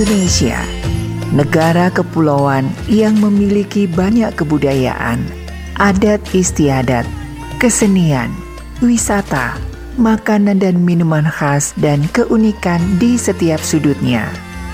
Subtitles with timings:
[0.00, 0.64] Indonesia,
[1.28, 5.20] negara kepulauan yang memiliki banyak kebudayaan,
[5.76, 7.04] adat istiadat,
[7.60, 8.32] kesenian,
[8.80, 9.60] wisata,
[10.00, 14.24] makanan dan minuman khas dan keunikan di setiap sudutnya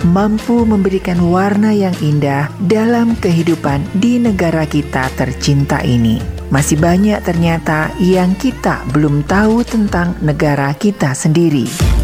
[0.07, 6.23] mampu memberikan warna yang indah dalam kehidupan di negara kita tercinta ini.
[6.55, 11.96] Masih banyak ternyata yang kita belum tahu tentang negara kita sendiri.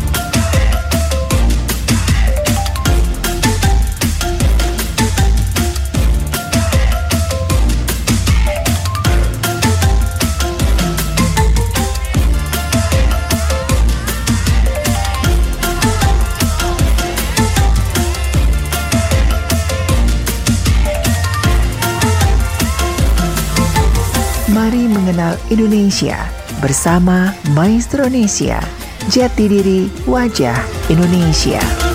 [25.52, 26.16] Indonesia
[26.64, 28.56] bersama Maestro Indonesia.
[29.12, 30.56] Jati diri wajah
[30.88, 31.91] Indonesia.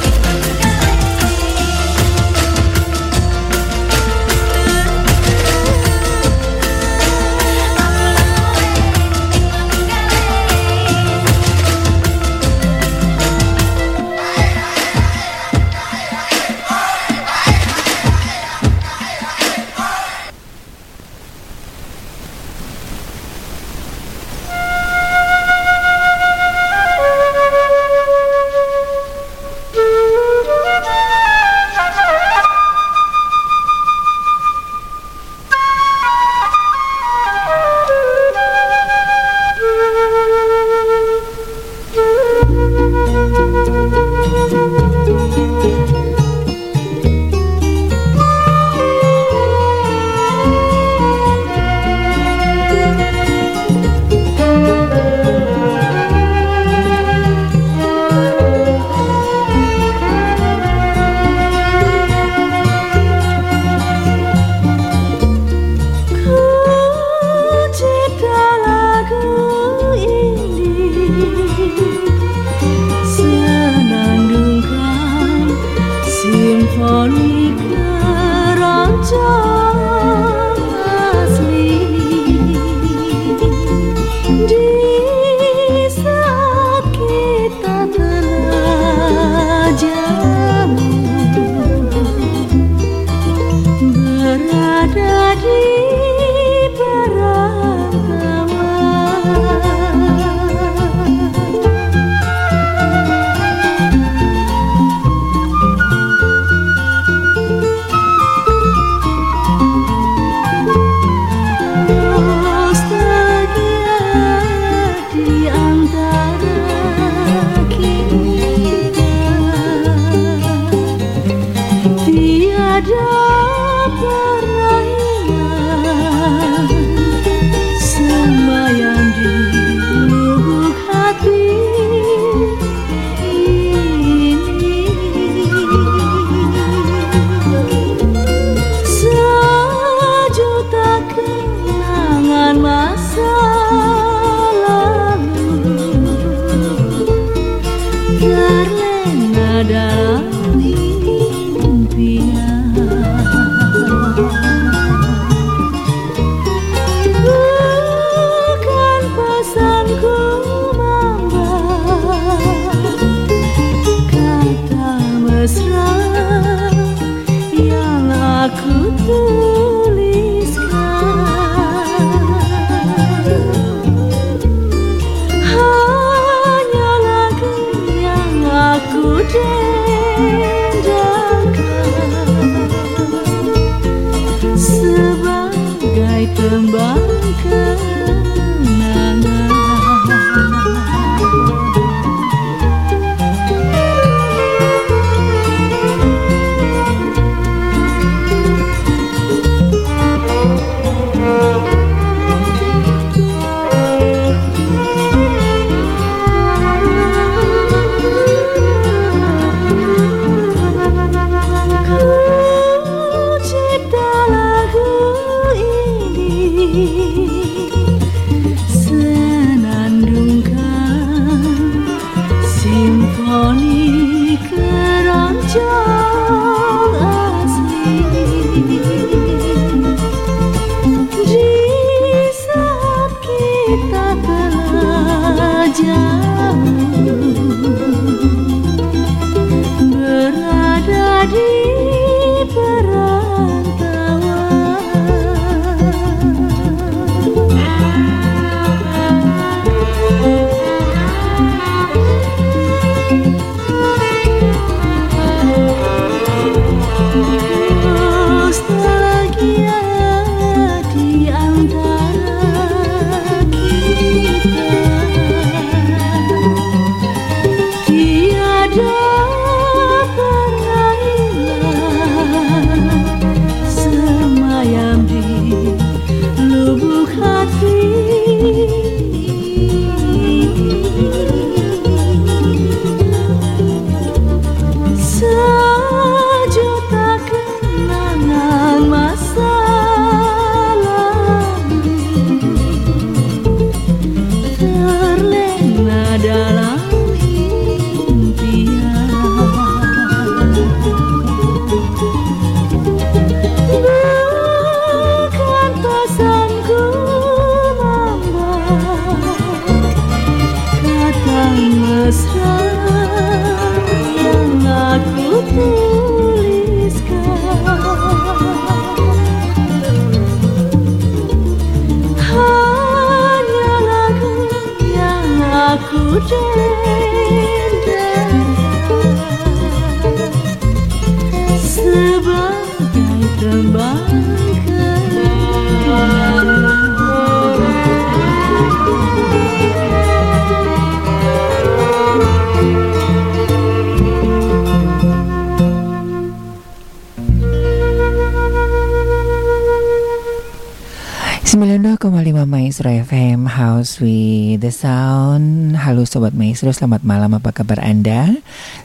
[353.98, 358.30] With the Sound Halo Sobat Maestro, selamat malam apa kabar Anda?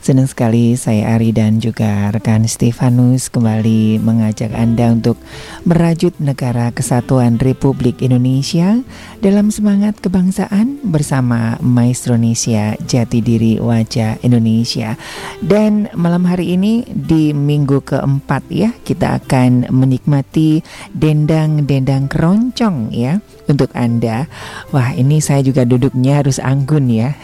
[0.00, 5.20] Senang sekali saya Ari dan juga rekan Stefanus kembali mengajak Anda untuk
[5.62, 8.82] merajut negara kesatuan Republik Indonesia
[9.22, 14.98] Dalam semangat kebangsaan bersama Maestro Indonesia Jati Diri Wajah Indonesia
[15.38, 20.62] Dan malam hari ini di minggu keempat ya kita akan menikmati
[20.94, 24.30] dendang-dendang keroncong ya untuk Anda.
[24.70, 27.14] Wah, ini saya juga duduknya harus anggun ya.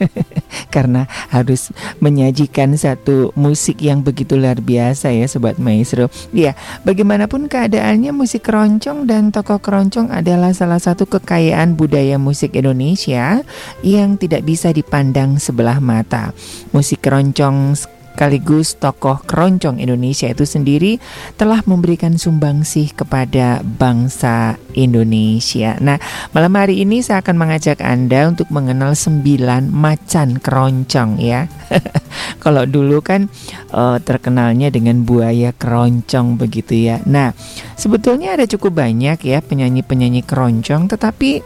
[0.74, 1.70] Karena harus
[2.02, 6.12] menyajikan satu musik yang begitu luar biasa ya sobat maestro.
[6.34, 13.40] Ya, bagaimanapun keadaannya musik keroncong dan tokoh keroncong adalah salah satu kekayaan budaya musik Indonesia
[13.80, 16.36] yang tidak bisa dipandang sebelah mata.
[16.76, 17.72] Musik keroncong
[18.12, 21.00] sekaligus tokoh keroncong Indonesia itu sendiri
[21.40, 25.80] telah memberikan sumbangsih kepada bangsa Indonesia.
[25.80, 25.96] Nah,
[26.36, 31.48] malam hari ini saya akan mengajak Anda untuk mengenal sembilan macan keroncong ya.
[32.44, 33.32] Kalau dulu kan
[33.72, 37.00] uh, terkenalnya dengan buaya keroncong begitu ya.
[37.08, 37.32] Nah,
[37.80, 41.40] sebetulnya ada cukup banyak ya penyanyi-penyanyi keroncong tetapi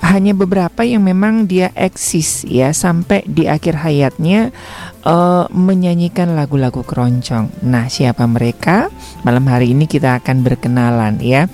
[0.00, 4.50] hanya beberapa yang memang dia eksis ya sampai di akhir hayatnya
[5.04, 7.52] uh, menyanyikan lagu-lagu keroncong.
[7.64, 8.88] Nah, siapa mereka?
[9.22, 11.46] Malam hari ini kita akan berkenalan ya.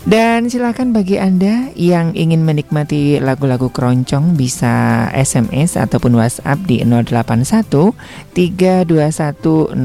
[0.00, 7.92] Dan silakan bagi Anda yang ingin menikmati lagu-lagu keroncong bisa SMS ataupun WhatsApp di 081
[8.34, 9.76] 321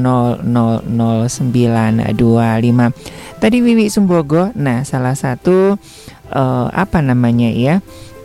[3.36, 5.76] Tadi Wiwi Sumbogo, nah salah satu
[6.32, 7.74] uh, apa namanya ya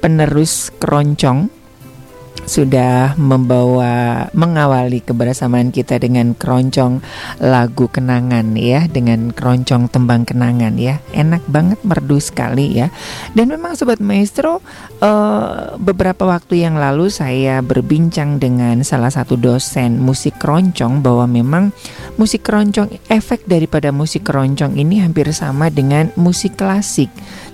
[0.01, 1.51] penerus keroncong
[2.45, 7.01] sudah membawa mengawali kebersamaan kita dengan keroncong
[7.41, 10.99] lagu kenangan ya dengan keroncong tembang kenangan ya.
[11.13, 12.89] Enak banget merdu sekali ya.
[13.37, 14.59] Dan memang sobat maestro
[15.01, 21.69] uh, beberapa waktu yang lalu saya berbincang dengan salah satu dosen musik keroncong bahwa memang
[22.17, 27.09] musik keroncong efek daripada musik keroncong ini hampir sama dengan musik klasik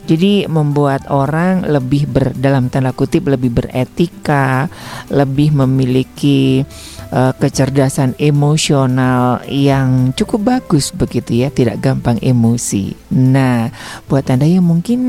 [0.08, 4.72] jadi membuat orang lebih ber dalam tanda kutip lebih beretika,
[5.12, 6.64] lebih memiliki
[7.12, 12.96] uh, kecerdasan emosional yang cukup bagus begitu ya, tidak gampang emosi.
[13.12, 13.68] Nah,
[14.08, 15.00] buat Anda yang mungkin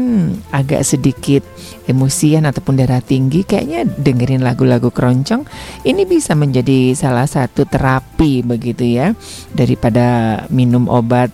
[0.51, 1.47] agak sedikit
[1.87, 5.47] emosian ataupun darah tinggi, kayaknya dengerin lagu-lagu keroncong
[5.87, 9.15] ini bisa menjadi salah satu terapi begitu ya
[9.55, 11.31] daripada minum obat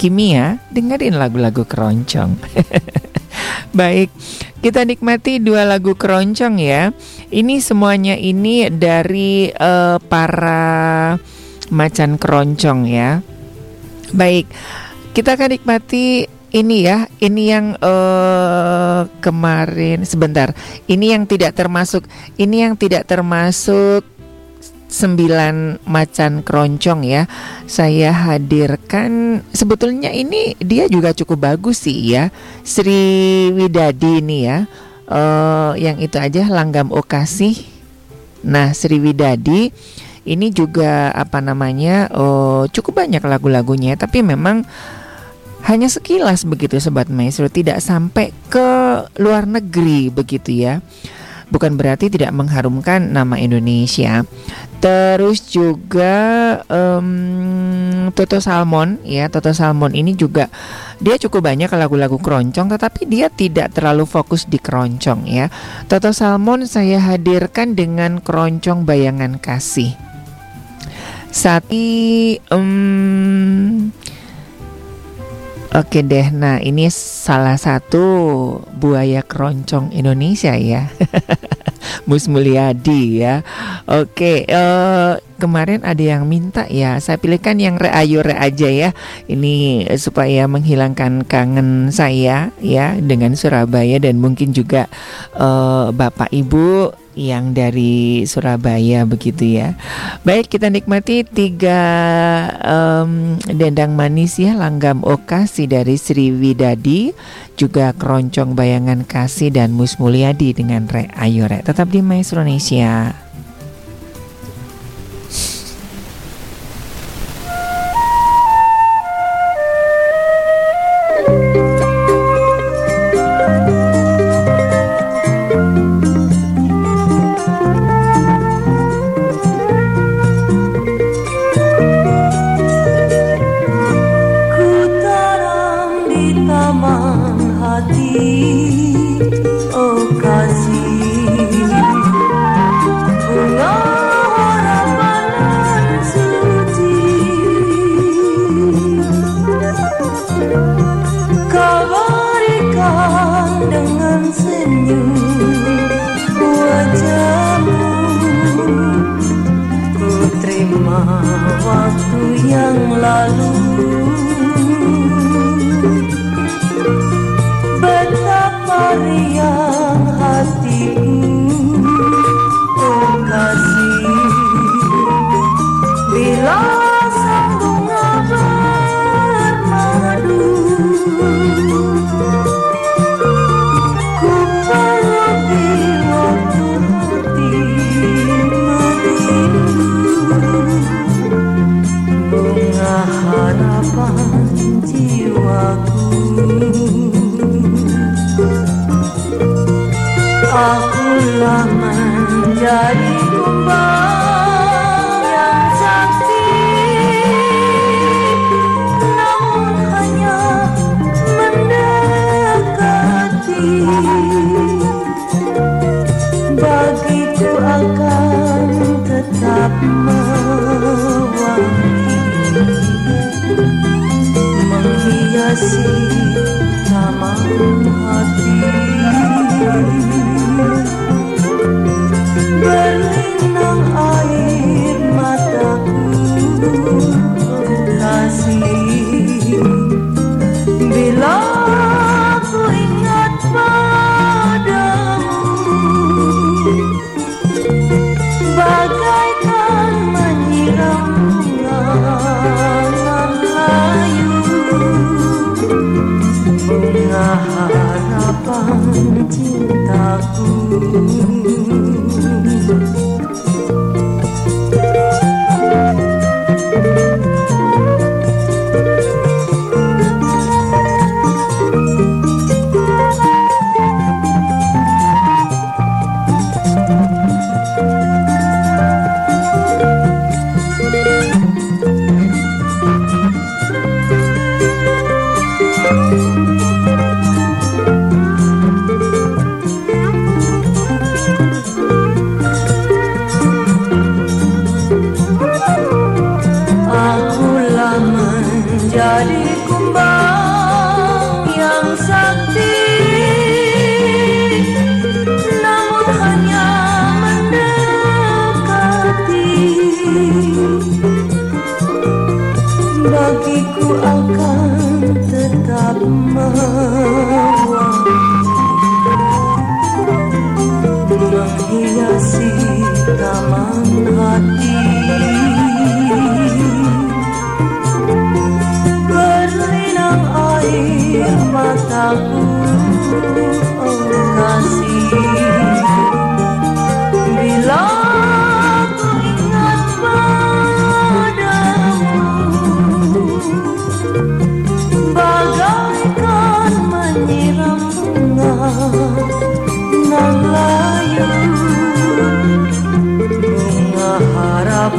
[0.00, 2.40] kimia, dengerin lagu-lagu keroncong.
[3.76, 4.08] Baik,
[4.64, 6.96] kita nikmati dua lagu keroncong ya.
[7.28, 11.14] Ini semuanya ini dari uh, para
[11.68, 13.20] macan keroncong ya.
[14.16, 14.48] Baik,
[15.12, 20.50] kita akan nikmati ini ya, ini yang uh, kemarin sebentar.
[20.90, 22.08] Ini yang tidak termasuk,
[22.40, 24.02] ini yang tidak termasuk
[24.90, 27.24] sembilan macan keroncong ya
[27.64, 29.40] saya hadirkan.
[29.54, 32.34] Sebetulnya ini dia juga cukup bagus sih ya
[32.66, 34.66] Sri Widadi ini ya.
[35.10, 37.66] Uh, yang itu aja langgam okasi.
[38.46, 39.70] Nah Sri Widadi
[40.28, 44.68] ini juga apa namanya uh, cukup banyak lagu-lagunya tapi memang
[45.64, 48.68] hanya sekilas begitu sobat maestro tidak sampai ke
[49.20, 50.80] luar negeri begitu ya
[51.50, 54.24] bukan berarti tidak mengharumkan nama Indonesia.
[54.80, 56.16] Terus juga
[56.72, 60.48] um, Toto Salmon ya, Toto Salmon ini juga
[60.96, 65.52] dia cukup banyak lagu-lagu keroncong tetapi dia tidak terlalu fokus di keroncong ya.
[65.84, 69.92] Toto Salmon saya hadirkan dengan keroncong bayangan kasih.
[71.30, 73.92] Saat ini um,
[75.70, 78.02] Oke deh, nah ini salah satu
[78.74, 80.90] buaya keroncong Indonesia ya,
[82.10, 83.46] Mus Mulyadi ya.
[83.86, 88.90] Oke, uh, kemarin ada yang minta ya, saya pilihkan yang re ayo re aja ya.
[89.30, 94.90] Ini supaya menghilangkan kangen saya ya dengan Surabaya dan mungkin juga
[95.38, 99.74] uh, Bapak Ibu yang dari Surabaya begitu ya.
[100.22, 101.80] Baik kita nikmati tiga
[102.62, 107.10] um, dendang manis ya langgam okasi dari Sri Widadi
[107.58, 111.60] juga keroncong bayangan kasih dan Mus Mulyadi dengan Re Ayore.
[111.60, 113.12] Tetap di Maestro Indonesia.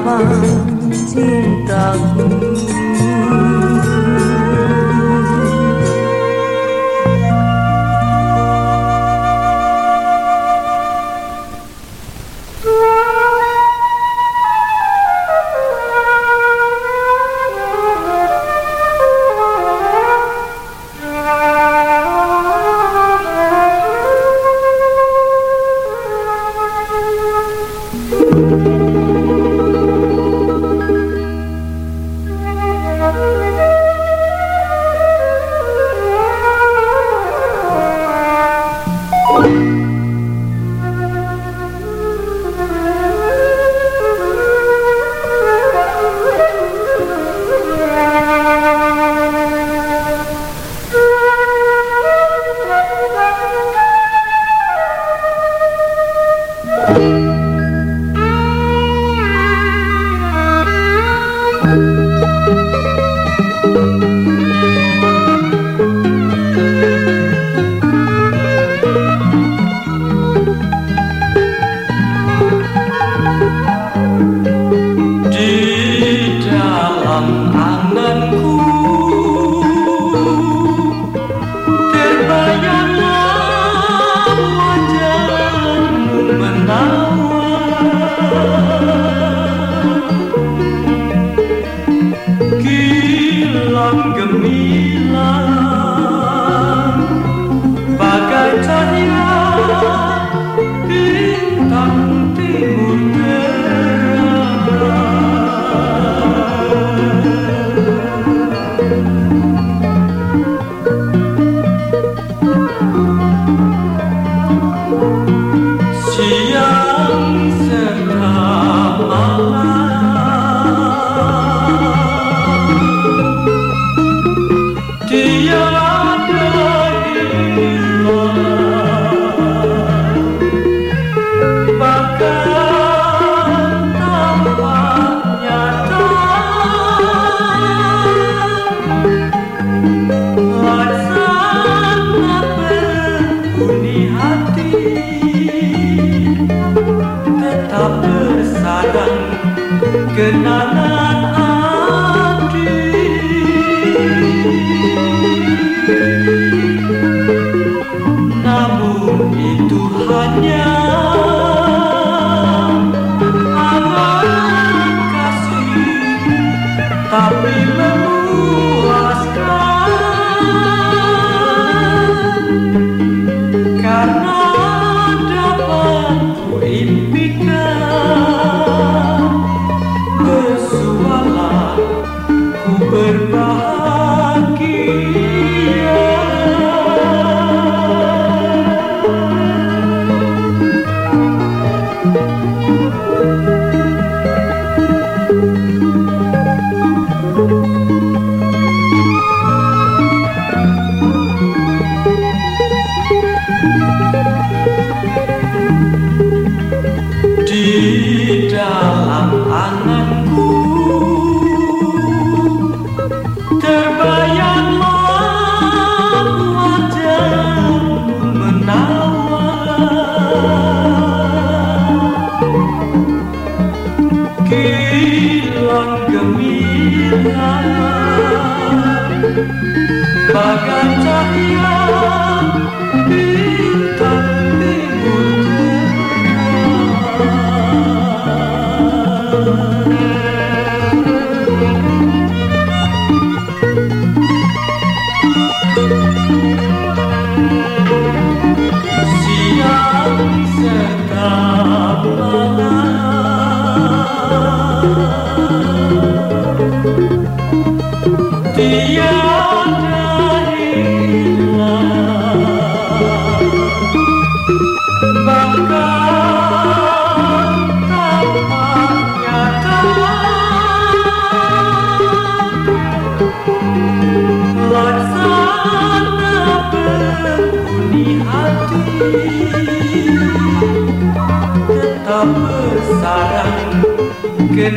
[0.01, 2.50] Harapan cintaku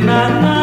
[0.02, 0.53] night.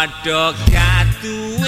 [0.00, 1.59] Wadok gatu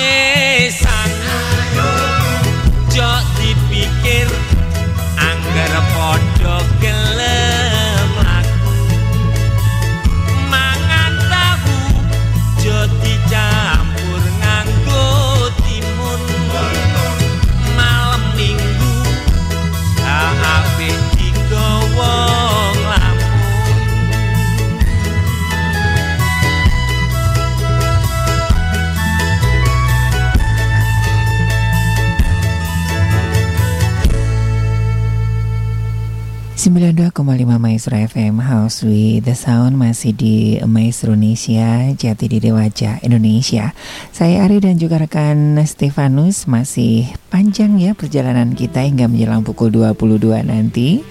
[37.12, 43.76] dua Maestro FM House with the Sound masih di Maestro Indonesia Jati Diri Wajah Indonesia.
[44.16, 50.40] Saya Ari dan juga rekan Stefanus masih panjang ya perjalanan kita hingga menjelang pukul 22
[50.48, 51.04] nanti.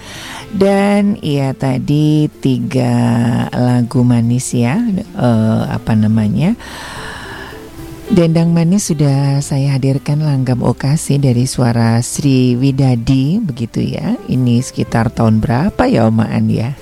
[0.49, 2.93] Dan iya tadi tiga
[3.53, 6.57] lagu manis ya eh, apa namanya
[8.11, 14.19] Dendang manis sudah saya hadirkan langgam okasi dari suara Sri Widadi begitu ya.
[14.27, 16.75] Ini sekitar tahun berapa ya Omaan ya?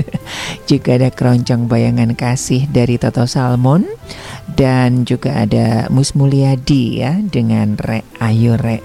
[0.72, 3.84] juga ada keroncong bayangan kasih dari Toto Salmon
[4.56, 8.80] dan juga ada Mus Mulyadi ya dengan Re Ayo Re.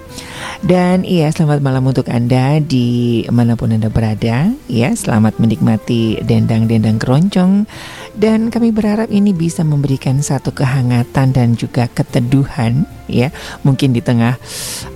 [0.60, 4.88] Dan iya selamat malam untuk Anda di mana pun Anda berada ya.
[4.92, 7.64] Selamat menikmati dendang-dendang keroncong
[8.18, 13.30] dan kami berharap ini bisa memberikan satu kehangatan dan juga keteduhan ya.
[13.62, 14.34] Mungkin di tengah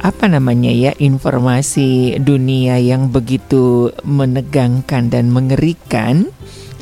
[0.02, 6.26] apa namanya ya informasi dunia yang begitu menegangkan dan mengerikan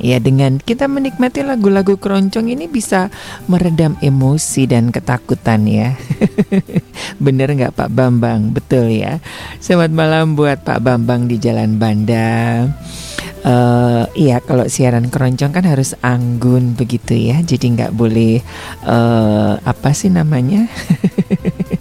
[0.01, 3.13] ya dengan kita menikmati lagu-lagu keroncong ini bisa
[3.45, 5.93] meredam emosi dan ketakutan ya.
[7.25, 8.57] Bener nggak Pak Bambang?
[8.57, 9.21] Betul ya.
[9.61, 12.65] Selamat malam buat Pak Bambang di Jalan Banda
[13.41, 18.45] Uh, iya kalau siaran keroncong kan harus anggun begitu ya jadi nggak boleh
[18.85, 20.69] uh, apa sih namanya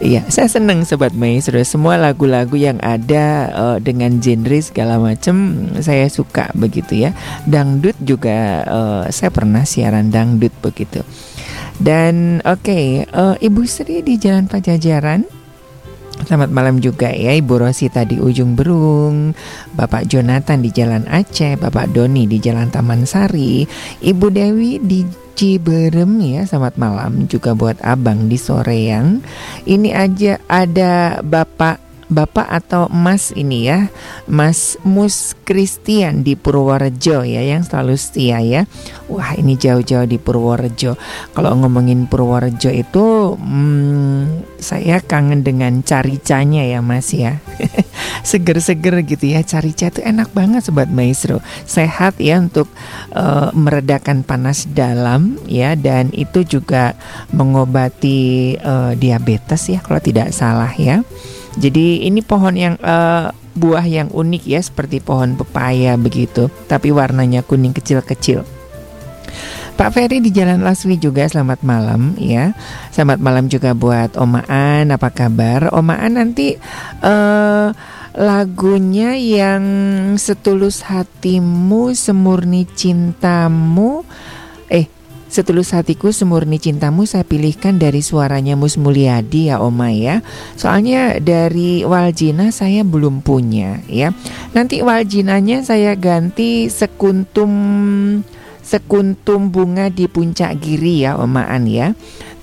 [0.00, 1.60] Iya, saya senang sobat maestro.
[1.60, 7.12] Semua lagu-lagu yang ada uh, dengan genre segala macam saya suka begitu ya.
[7.44, 11.04] Dangdut juga uh, saya pernah siaran dangdut begitu.
[11.76, 15.39] Dan oke, okay, uh, Ibu Sri di Jalan Pajajaran
[16.26, 19.34] Selamat malam juga ya Ibu Rosita di Ujung Berung
[19.74, 23.66] Bapak Jonathan di Jalan Aceh Bapak Doni di Jalan Taman Sari
[24.04, 25.02] Ibu Dewi di
[25.34, 29.24] Ciberem ya Selamat malam juga buat Abang di Soreang.
[29.64, 33.86] Ini aja ada Bapak Bapak atau Mas ini ya
[34.26, 38.62] Mas Mus Christian di Purworejo ya Yang selalu setia ya.
[39.06, 40.98] Wah ini jauh-jauh di Purworejo.
[41.30, 47.38] Kalau ngomongin Purworejo itu hmm, Saya kangen dengan caricanya ya Mas ya.
[48.26, 51.38] Seger-seger gitu ya Carica itu enak banget Sobat Maestro.
[51.62, 52.66] Sehat ya untuk
[53.14, 56.98] uh, meredakan panas dalam ya Dan itu juga
[57.30, 61.06] mengobati uh, diabetes ya Kalau tidak salah ya
[61.58, 67.42] jadi ini pohon yang uh, buah yang unik ya seperti pohon pepaya begitu, tapi warnanya
[67.42, 68.46] kuning kecil-kecil.
[69.74, 72.52] Pak Ferry di Jalan Laswi juga selamat malam ya.
[72.92, 75.72] Selamat malam juga buat Omaan, apa kabar?
[75.72, 76.60] Omaan nanti
[77.00, 77.72] uh,
[78.12, 79.64] lagunya yang
[80.20, 84.04] setulus hatimu, semurni cintamu
[85.30, 90.26] Setulus hatiku semurni cintamu saya pilihkan dari suaranya Mus Mulyadi ya Oma ya.
[90.58, 94.10] Soalnya dari Waljina saya belum punya ya.
[94.58, 97.52] Nanti Waljinanya saya ganti sekuntum
[98.66, 101.94] sekuntum bunga di puncak giri ya Omaan ya.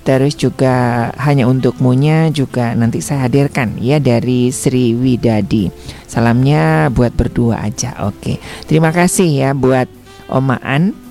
[0.08, 5.68] Terus juga hanya untukmunya juga nanti saya hadirkan ya dari Sri Widadi.
[6.08, 8.40] Salamnya buat berdua aja oke.
[8.64, 9.92] Terima kasih ya buat
[10.32, 11.07] Omaan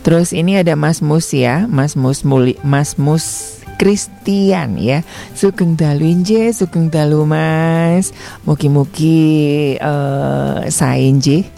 [0.00, 5.00] Terus ini ada Mas Mus ya, Mas Mus Muli, Mas Mus Christian ya.
[5.32, 8.12] Sugeng dalu inje, sugeng dalu Mas.
[8.44, 11.48] Mugi-mugi uh, saya inje.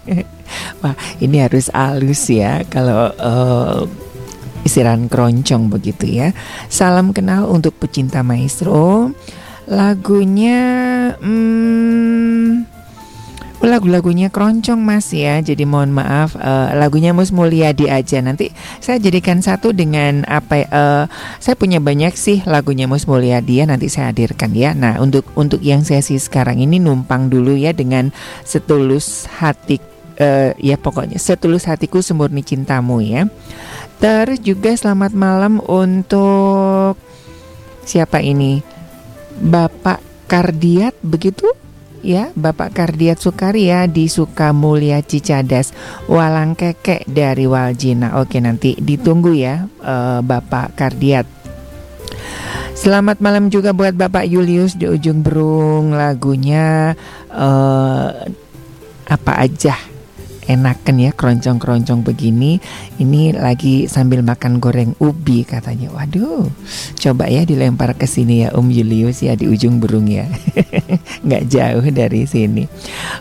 [0.80, 3.84] Wah, ini harus halus ya kalau uh,
[4.64, 6.32] isiran keroncong begitu ya.
[6.72, 9.12] Salam kenal untuk pecinta maestro.
[9.70, 10.58] Lagunya
[11.20, 12.19] hmm,
[13.60, 15.38] lagu-lagunya keroncong mas ya.
[15.44, 18.24] Jadi mohon maaf uh, lagunya Mus Mulyadi aja.
[18.24, 18.48] Nanti
[18.80, 21.04] saya jadikan satu dengan apa uh,
[21.38, 24.72] saya punya banyak sih lagunya Mus Mulyadi ya nanti saya hadirkan ya.
[24.72, 28.08] Nah untuk untuk yang sesi sekarang ini numpang dulu ya dengan
[28.42, 29.76] setulus hati
[30.20, 33.28] uh, ya pokoknya setulus hatiku semurni cintamu ya.
[34.00, 36.96] Terus juga selamat malam untuk
[37.84, 38.64] siapa ini?
[39.40, 41.48] Bapak Kardiat begitu
[42.00, 45.72] ya Bapak Kardiat Sukaria di Sukamulya Cicadas.
[46.08, 48.20] Walang Kekek dari Waljina.
[48.20, 51.26] Oke nanti ditunggu ya uh, Bapak Kardiat.
[52.74, 56.96] Selamat malam juga buat Bapak Julius di ujung berung lagunya
[57.28, 58.08] uh,
[59.10, 59.76] apa aja
[60.50, 62.58] enakan ya keroncong-keroncong begini.
[62.98, 65.94] Ini lagi sambil makan goreng ubi katanya.
[65.94, 66.50] Waduh,
[66.98, 70.26] coba ya dilempar ke sini ya Om Julius ya di ujung burung ya.
[71.26, 72.66] Nggak jauh dari sini.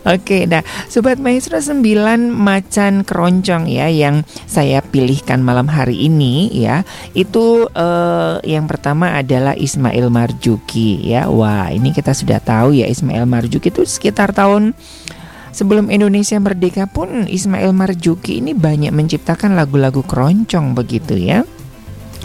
[0.09, 1.85] Oke, nah Sobat Maestro 9
[2.33, 6.81] macan keroncong ya yang saya pilihkan malam hari ini ya.
[7.13, 11.29] Itu uh, yang pertama adalah Ismail Marjuki ya.
[11.29, 14.73] Wah, ini kita sudah tahu ya Ismail Marjuki itu sekitar tahun
[15.49, 21.45] Sebelum Indonesia merdeka pun Ismail Marzuki ini banyak menciptakan lagu-lagu keroncong begitu ya.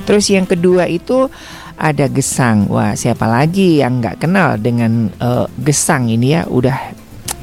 [0.04, 1.32] Terus yang kedua itu
[1.74, 2.70] ada Gesang.
[2.70, 6.46] Wah, siapa lagi yang nggak kenal dengan uh, Gesang ini ya?
[6.46, 6.94] Udah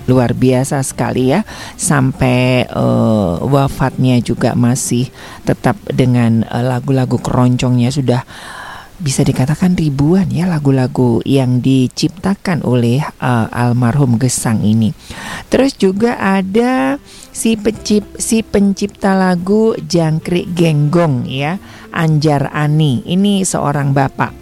[0.06, 1.44] luar biasa sekali ya.
[1.76, 5.10] Sampai uh, wafatnya juga masih
[5.44, 8.22] tetap dengan uh, lagu-lagu keroncongnya sudah
[9.02, 14.94] bisa dikatakan ribuan ya lagu-lagu yang diciptakan oleh uh, almarhum Gesang ini.
[15.50, 17.02] Terus juga ada
[17.34, 21.58] si pencip si pencipta lagu Jangkrik Genggong ya,
[21.92, 23.02] Anjar Ani.
[23.04, 24.41] Ini seorang bapak.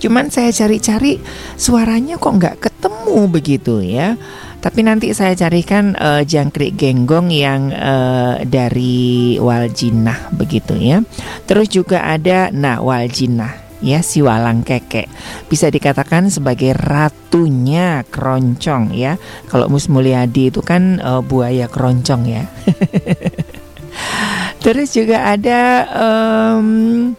[0.00, 1.20] Cuman saya cari-cari
[1.54, 4.16] suaranya kok nggak ketemu begitu ya.
[4.60, 11.00] Tapi nanti saya carikan uh, jangkrik genggong yang uh, dari Waljinah begitu ya.
[11.48, 15.08] Terus juga ada nah Waljinah ya si walang keke
[15.48, 19.16] bisa dikatakan sebagai ratunya keroncong ya
[19.48, 22.44] kalau Mus Mulyadi itu kan uh, buaya keroncong ya
[24.64, 27.16] terus juga ada um,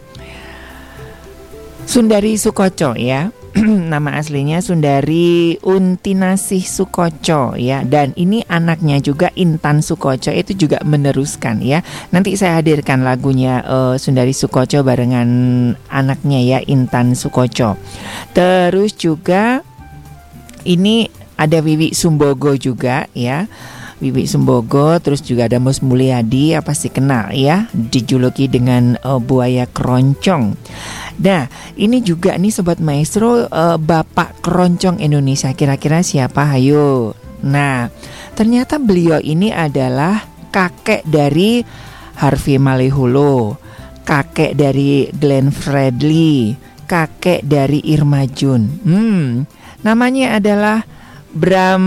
[1.86, 3.30] Sundari Sukoco ya.
[3.92, 7.84] Nama aslinya Sundari Untinasih Sukoco ya.
[7.84, 11.84] Dan ini anaknya juga Intan Sukoco itu juga meneruskan ya.
[12.14, 15.28] Nanti saya hadirkan lagunya uh, Sundari Sukoco barengan
[15.92, 17.76] anaknya ya Intan Sukoco.
[18.32, 19.60] Terus juga
[20.64, 23.50] ini ada Wiwi Sumbogo juga ya
[24.02, 29.70] Wiwi Sumbogo, terus juga ada Mus Mulyadi, apa sih kenal ya, dijuluki dengan uh, buaya
[29.70, 30.58] keroncong.
[31.22, 31.46] Nah,
[31.78, 36.50] ini juga nih sobat maestro uh, Bapak Keroncong Indonesia kira-kira siapa?
[36.50, 37.14] Hayo.
[37.46, 37.94] Nah,
[38.34, 41.62] ternyata beliau ini adalah kakek dari
[42.18, 43.54] Harvey Maliholo,
[44.02, 46.58] kakek dari Glenn Fredly,
[46.90, 48.82] kakek dari Irma Jun.
[48.82, 49.46] Hmm,
[49.86, 50.82] namanya adalah
[51.32, 51.86] Bram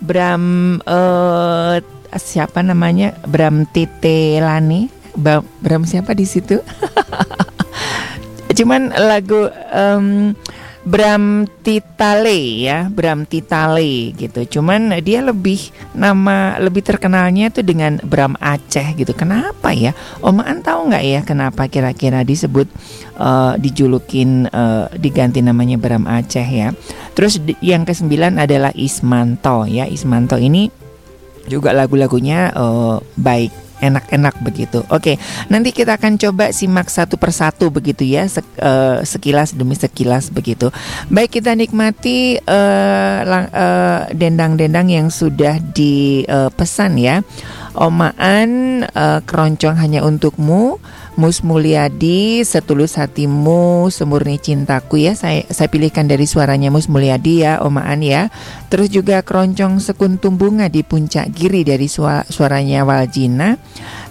[0.00, 1.80] Bram uh,
[2.16, 3.16] siapa namanya?
[3.24, 4.88] Bram Titelani.
[5.62, 6.60] Bram siapa di situ?
[8.56, 10.32] Cuman lagu um,
[10.86, 14.46] Bram Titale ya, Bram Titale gitu.
[14.46, 15.58] Cuman dia lebih
[15.98, 19.10] nama lebih terkenalnya tuh dengan Bram Aceh gitu.
[19.10, 19.90] Kenapa ya?
[20.22, 22.70] Omaan tahu nggak ya kenapa kira-kira disebut
[23.18, 26.70] uh, dijulukin uh, diganti namanya Bram Aceh ya?
[27.18, 29.90] Terus yang kesembilan adalah Ismanto ya.
[29.90, 30.70] Ismanto ini
[31.50, 34.82] juga lagu-lagunya uh, baik enak-enak begitu.
[34.88, 35.20] Oke,
[35.52, 38.24] nanti kita akan coba simak satu persatu begitu ya,
[38.62, 40.72] uh, sekilas demi sekilas begitu.
[41.12, 47.16] Baik kita nikmati dendang-dendang uh, dendang-dendang yang sudah dipesan uh, ya.
[47.76, 50.80] Omaan uh, keroncong hanya untukmu.
[51.16, 55.16] Mus Mulyadi, setulus hatimu, semurni cintaku ya.
[55.16, 58.28] Saya saya pilihkan dari suaranya Mus Mulyadi ya, Omaan ya.
[58.68, 63.56] Terus juga keroncong sekuntum bunga di puncak giri dari suara, suaranya Waljina.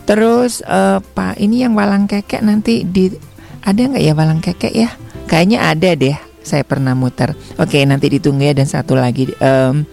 [0.09, 3.13] Terus uh, Pak, ini yang walang kekek nanti di
[3.61, 4.89] ada nggak ya walang kekek ya?
[5.29, 6.17] Kayaknya ada deh.
[6.45, 7.37] Saya pernah muter.
[7.57, 9.85] Oke, nanti ditunggu ya dan satu lagi um,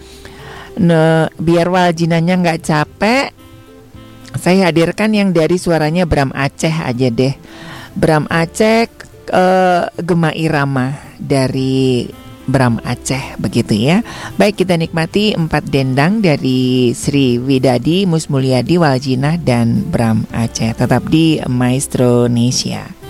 [0.81, 3.42] ne, biar Waljinanya nggak capek
[4.37, 7.33] saya hadirkan yang dari suaranya Bram Aceh aja deh.
[7.93, 8.89] Bram Aceh
[9.29, 12.09] uh, Gema Irama dari
[12.43, 14.03] Bram Aceh begitu ya.
[14.35, 20.75] Baik kita nikmati empat dendang dari Sri Widadi, Mus Mulyadi, Waljina dan Bram Aceh.
[20.75, 23.02] Tetap di Maestro Nesia.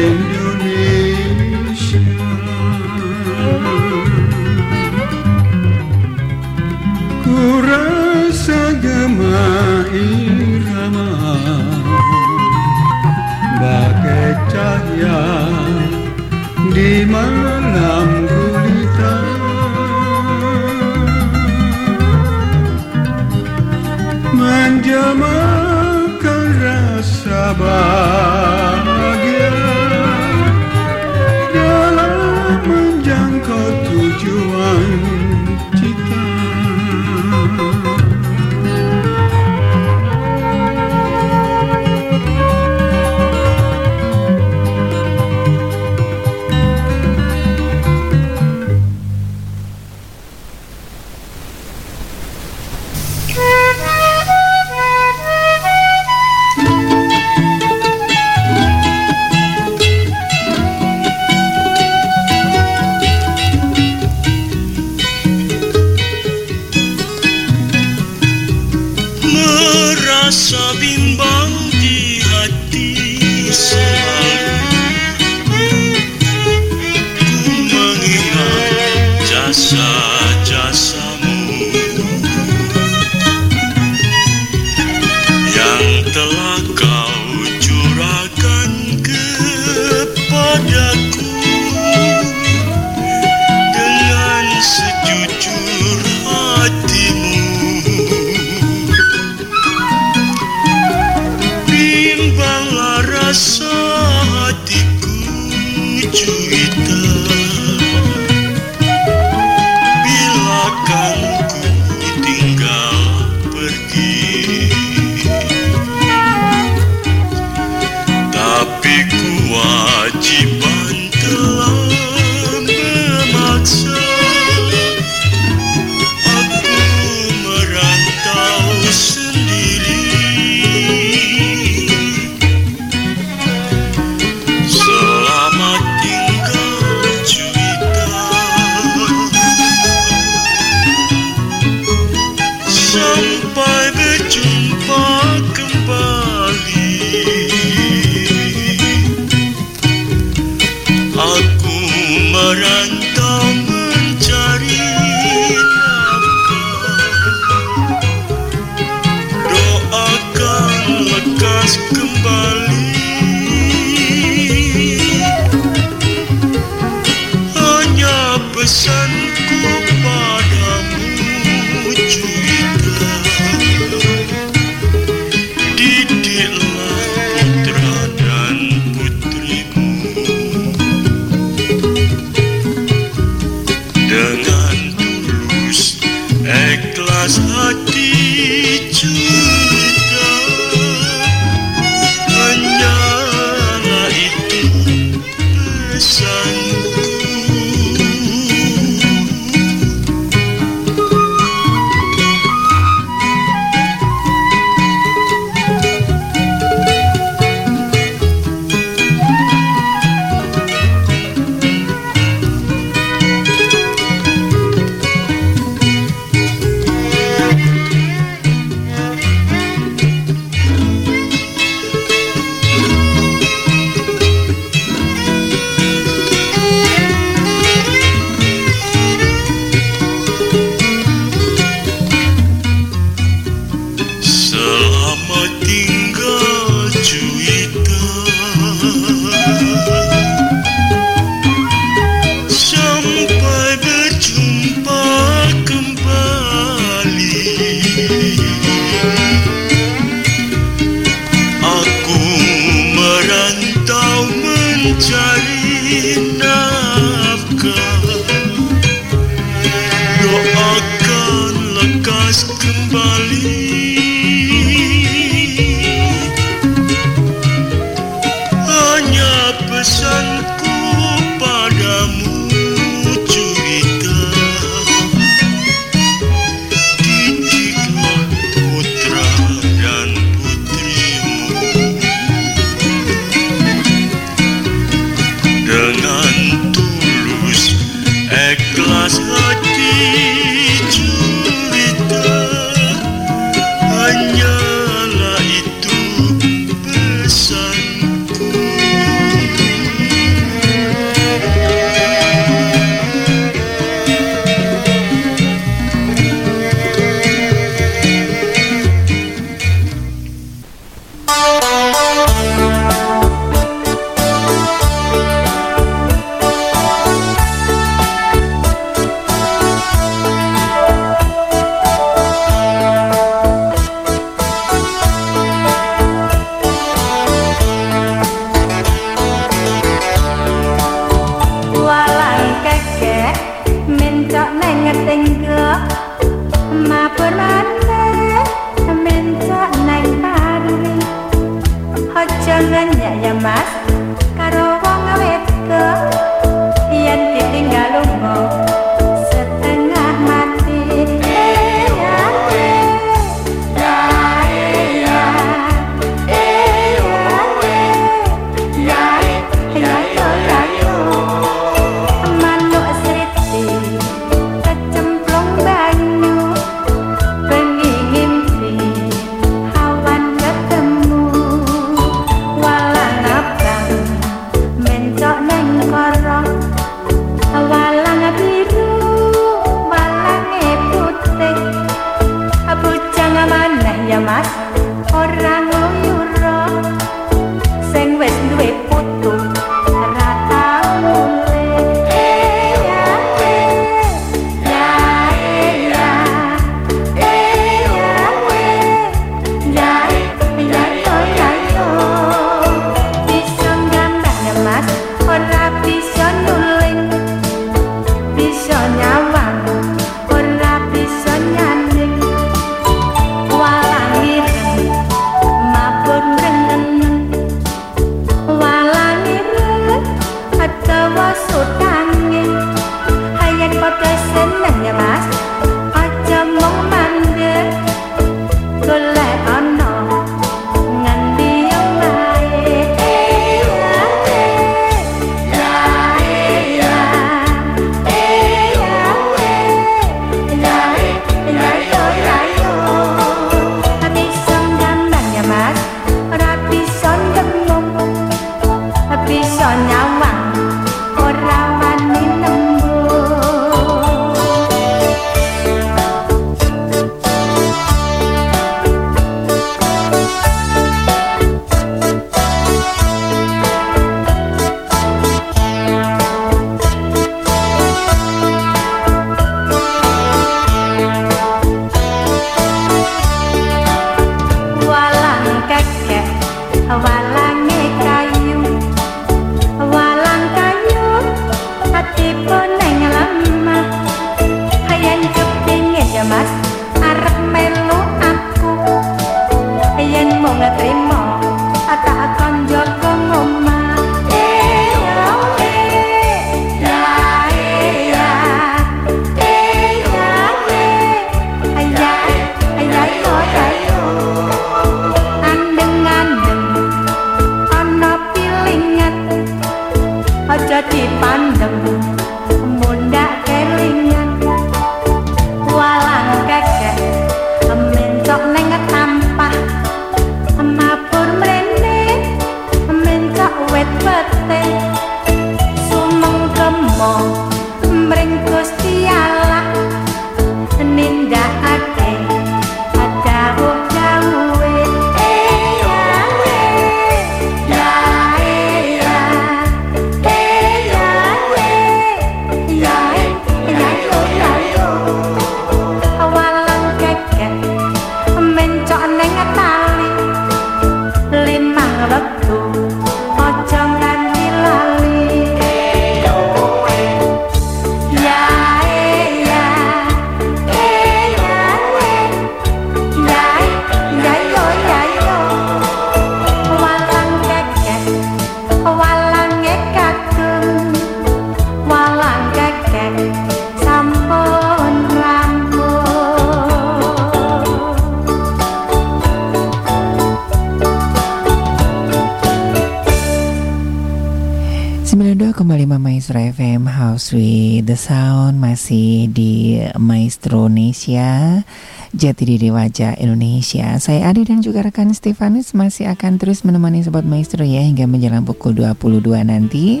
[592.16, 597.28] Jati Diri Wajah Indonesia Saya Adi dan juga rekan Stefanus masih akan terus menemani Sobat
[597.28, 600.00] Maestro ya Hingga menjelang pukul 22 nanti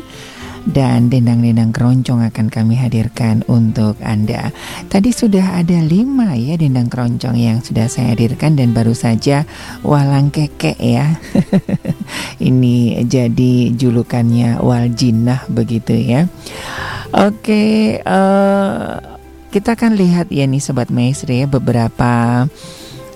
[0.66, 4.50] dan dendang-dendang keroncong akan kami hadirkan untuk Anda.
[4.90, 9.46] Tadi sudah ada lima ya dendang keroncong yang sudah saya hadirkan dan baru saja
[9.86, 11.22] walang keke ya.
[12.50, 16.26] Ini jadi julukannya waljinah begitu ya.
[17.14, 18.98] Oke, uh,
[19.56, 22.44] kita akan lihat ya nih Sobat Maestri ya beberapa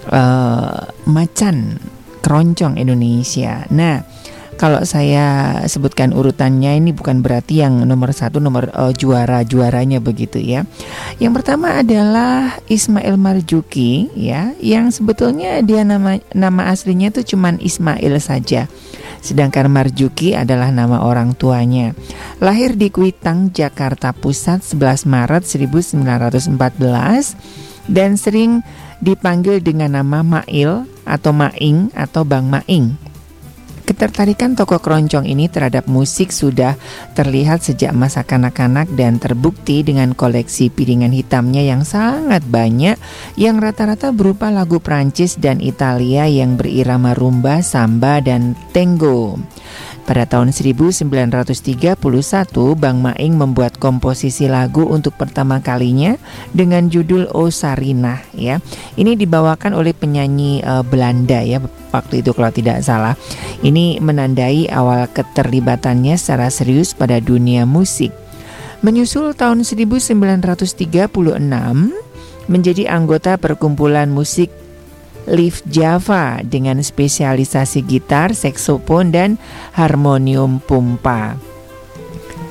[0.09, 1.77] uh, macan
[2.25, 3.69] keroncong Indonesia.
[3.69, 4.01] Nah,
[4.57, 10.41] kalau saya sebutkan urutannya ini bukan berarti yang nomor satu nomor uh, juara juaranya begitu
[10.41, 10.65] ya.
[11.21, 18.17] Yang pertama adalah Ismail Marjuki ya, yang sebetulnya dia nama nama aslinya itu cuman Ismail
[18.17, 18.65] saja.
[19.21, 21.93] Sedangkan Marjuki adalah nama orang tuanya.
[22.41, 27.37] Lahir di Kuitang, Jakarta Pusat 11 Maret 1914
[27.89, 28.65] dan sering
[29.01, 33.10] dipanggil dengan nama Mail atau Maing atau Bang Maing.
[34.01, 36.73] Ketertarikan tokoh keroncong ini terhadap musik sudah
[37.13, 42.97] terlihat sejak masa kanak-kanak dan terbukti dengan koleksi piringan hitamnya yang sangat banyak
[43.37, 49.37] yang rata-rata berupa lagu Prancis dan Italia yang berirama rumba, samba, dan tango.
[50.09, 52.01] Pada tahun 1931,
[52.75, 56.17] Bang Maing membuat komposisi lagu untuk pertama kalinya
[56.57, 58.65] dengan judul O Sarinah ya.
[58.97, 63.19] Ini dibawakan oleh penyanyi uh, Belanda ya waktu itu kalau tidak salah.
[63.61, 68.15] Ini menandai awal keterlibatannya secara serius pada dunia musik.
[68.87, 70.71] Menyusul tahun 1936
[72.47, 74.55] menjadi anggota perkumpulan musik
[75.29, 79.31] Live Java dengan spesialisasi gitar, saksofon, dan
[79.77, 81.50] harmonium pumpa.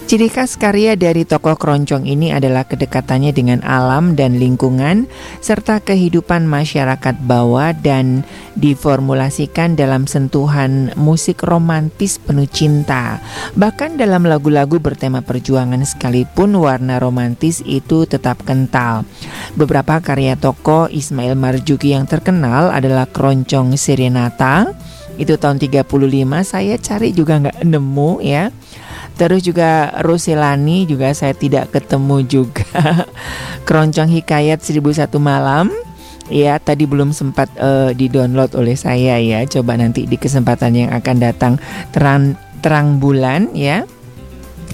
[0.10, 5.06] Ciri khas karya dari tokoh keroncong ini adalah kedekatannya dengan alam dan lingkungan
[5.38, 8.26] serta kehidupan masyarakat bawah dan
[8.58, 13.22] diformulasikan dalam sentuhan musik romantis penuh cinta.
[13.54, 19.06] Bahkan dalam lagu-lagu bertema perjuangan sekalipun warna romantis itu tetap kental.
[19.54, 24.74] Beberapa karya tokoh Ismail Marjuki yang terkenal adalah Keroncong Serenata,
[25.22, 25.86] itu tahun 35
[26.42, 28.50] saya cari juga nggak nemu ya
[29.20, 32.64] Terus juga Roselani juga saya tidak ketemu juga.
[33.68, 35.68] Keroncong Hikayat 1001 Malam.
[36.32, 39.44] Ya, tadi belum sempat uh, di-download oleh saya ya.
[39.44, 41.54] Coba nanti di kesempatan yang akan datang
[41.92, 43.84] terang terang bulan ya.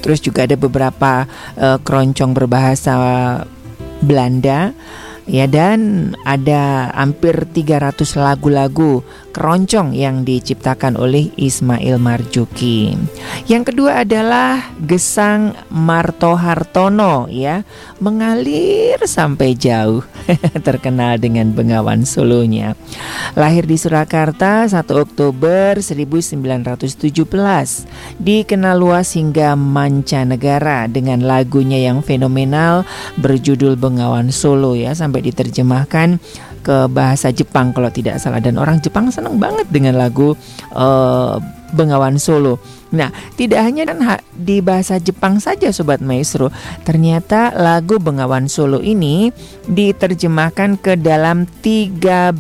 [0.05, 1.25] Terus juga ada beberapa
[1.57, 2.93] uh, keroncong berbahasa
[4.05, 4.77] Belanda
[5.25, 9.01] ya dan ada hampir 300 lagu-lagu
[9.35, 12.95] keroncong yang diciptakan oleh Ismail Marjuki.
[13.51, 17.67] Yang kedua adalah Gesang Marto Hartono ya,
[17.99, 20.07] mengalir sampai jauh,
[20.67, 22.79] terkenal dengan Bengawan Solonya.
[23.35, 27.11] Lahir di Surakarta 1 Oktober 1917,
[28.23, 32.87] dikenal luas hingga mancanegara dengan lagunya yang fenomenal
[33.19, 36.23] berjudul Bengawan Solo ya sampai diterjemahkan
[36.65, 40.33] ke bahasa Jepang kalau tidak salah dan orang Jepang senang banget dengan lagu
[40.73, 41.37] uh,
[41.75, 42.57] Bengawan Solo.
[42.95, 44.01] Nah, tidak hanya dan
[44.33, 46.49] di bahasa Jepang saja sobat maestro,
[46.87, 49.29] ternyata lagu Bengawan Solo ini
[49.69, 52.33] diterjemahkan ke dalam 13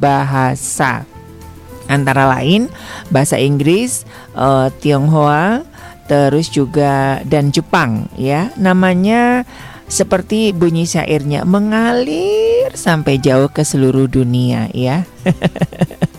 [0.00, 1.04] bahasa.
[1.90, 2.72] Antara lain
[3.10, 4.06] bahasa Inggris,
[4.38, 5.66] uh, Tionghoa,
[6.06, 8.54] terus juga dan Jepang ya.
[8.56, 9.44] Namanya
[9.90, 15.02] seperti bunyi syairnya mengalir sampai jauh ke seluruh dunia ya.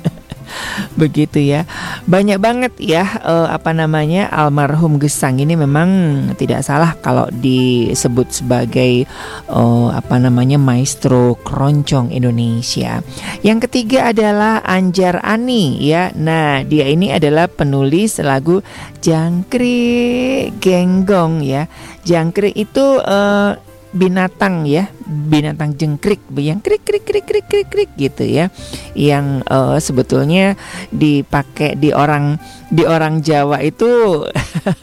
[1.00, 1.66] Begitu ya.
[2.06, 5.90] Banyak banget ya uh, apa namanya almarhum Gesang ini memang
[6.38, 9.10] tidak salah kalau disebut sebagai
[9.50, 13.02] uh, apa namanya maestro keroncong Indonesia.
[13.42, 16.14] Yang ketiga adalah Anjar Ani ya.
[16.14, 18.62] Nah, dia ini adalah penulis lagu
[19.02, 21.68] Jangkrik Genggong ya.
[22.04, 28.26] Jangkrik itu uh, binatang ya binatang jengkrik yang krik krik krik krik krik krik gitu
[28.26, 28.50] ya
[28.98, 30.58] yang uh, sebetulnya
[30.90, 32.42] dipakai di orang
[32.74, 34.26] di orang Jawa itu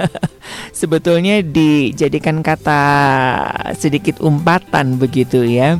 [0.80, 2.82] sebetulnya dijadikan kata
[3.74, 5.76] sedikit umpatan begitu ya.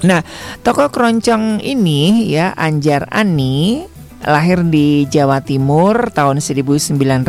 [0.00, 0.24] Nah,
[0.64, 3.84] tokoh keroncong ini ya Anjar Ani
[4.24, 7.24] lahir di Jawa Timur tahun 1936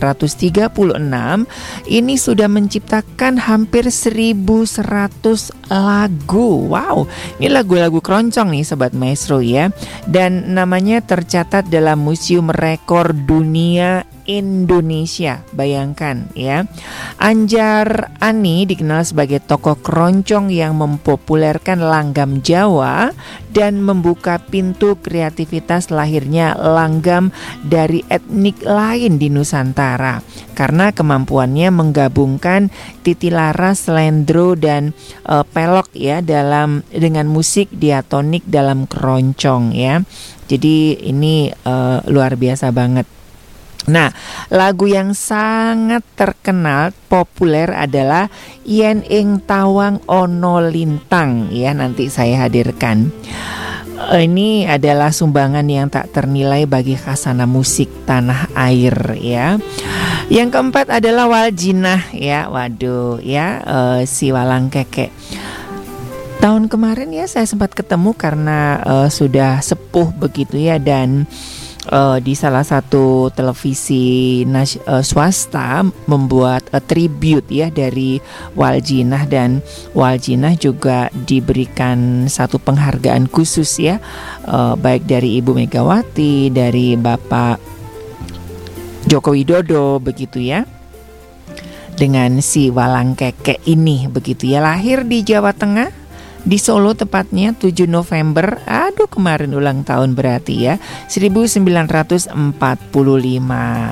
[1.87, 6.51] ini sudah menciptakan hampir 1100 lagu.
[6.67, 7.07] Wow
[7.39, 9.71] ini lagu-lagu keroncong nih sobat maestro ya.
[10.07, 15.43] Dan namanya tercatat dalam Museum Rekor Dunia Indonesia.
[15.51, 16.63] Bayangkan ya.
[17.19, 23.11] Anjar Ani dikenal sebagai tokoh keroncong yang mempopulerkan langgam Jawa
[23.51, 27.36] dan membuka pintu kreativitas lahirnya langgam
[27.67, 30.23] dari etnik lain di Nusantara
[30.55, 32.69] karena kemampuannya menggabungkan
[33.01, 40.05] titilaras, slendro dan uh, pelok ya dalam dengan musik diatonik dalam keroncong ya.
[40.45, 43.20] Jadi ini uh, luar biasa banget.
[43.89, 44.13] Nah,
[44.53, 48.29] lagu yang sangat terkenal populer adalah
[48.61, 53.09] Yen Ing Tawang Ono Lintang ya nanti saya hadirkan.
[54.09, 59.61] Eh, ini adalah sumbangan yang tak ternilai bagi khasana musik tanah air ya.
[60.32, 62.49] Yang keempat adalah Waljinah ya.
[62.49, 65.13] Waduh ya uh, si Walang Keke.
[66.41, 71.29] Tahun kemarin ya saya sempat ketemu karena uh, sudah sepuh begitu ya dan
[72.21, 78.21] di salah satu televisi nas, uh, swasta membuat a tribute ya dari
[78.53, 79.65] Waljinah dan
[79.97, 83.97] Waljinah juga diberikan satu penghargaan khusus ya
[84.45, 87.57] uh, baik dari Ibu Megawati dari Bapak
[89.09, 90.61] Joko Widodo begitu ya
[91.97, 94.61] dengan si Walang Keke ini begitu ya.
[94.61, 96.00] Lahir di Jawa Tengah
[96.41, 98.61] di Solo tepatnya 7 November.
[98.65, 100.75] Aduh kemarin ulang tahun berarti ya.
[101.07, 102.33] 1945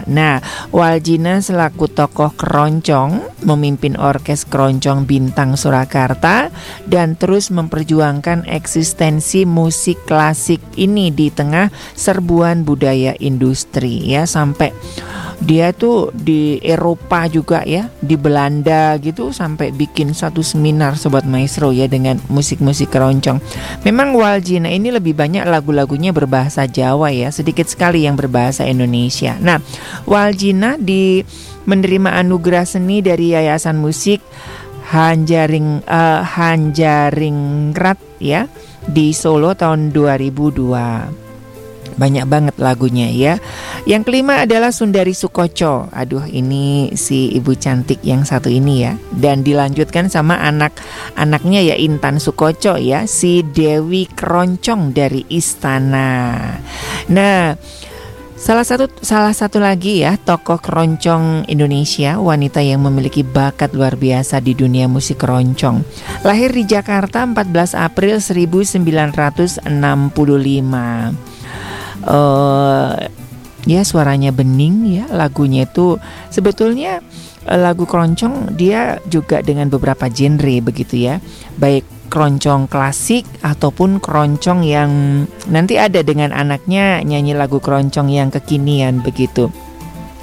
[0.09, 0.37] nah
[0.73, 6.49] Waljina selaku tokoh keroncong memimpin orkes keroncong bintang Surakarta
[6.85, 14.25] dan terus memperjuangkan eksistensi musik klasik ini di tengah serbuan budaya industri ya.
[14.29, 14.73] Sampai
[15.39, 21.71] dia tuh di Eropa juga ya, di Belanda gitu sampai bikin satu seminar sobat maestro
[21.71, 23.43] ya dengan musik-musik keroncong.
[23.83, 29.35] Memang Waljina ini lebih banyak lagu-lagunya berbahasa Jawa ya, sedikit sekali yang berbahasa Indonesia.
[29.43, 29.59] Nah,
[30.07, 31.19] Waljina di
[31.67, 34.23] menerima anugerah seni dari Yayasan Musik
[34.89, 38.49] Hanjaring uh, Hanjaringrat ya
[38.89, 41.28] di Solo tahun 2002
[41.95, 43.33] banyak banget lagunya ya.
[43.87, 45.89] Yang kelima adalah Sundari Sukoco.
[45.89, 48.93] Aduh, ini si ibu cantik yang satu ini ya.
[49.09, 56.37] Dan dilanjutkan sama anak-anaknya ya Intan Sukoco ya, si Dewi Keroncong dari Istana.
[57.09, 57.55] Nah,
[58.39, 64.39] Salah satu salah satu lagi ya tokoh keroncong Indonesia wanita yang memiliki bakat luar biasa
[64.39, 65.83] di dunia musik keroncong.
[66.23, 69.67] Lahir di Jakarta 14 April 1965
[72.05, 72.95] uh,
[73.67, 75.99] ya suaranya bening ya lagunya itu
[76.31, 77.03] sebetulnya
[77.47, 81.19] uh, lagu keroncong dia juga dengan beberapa genre begitu ya
[81.59, 84.91] baik keroncong klasik ataupun keroncong yang
[85.47, 89.53] nanti ada dengan anaknya nyanyi lagu keroncong yang kekinian begitu.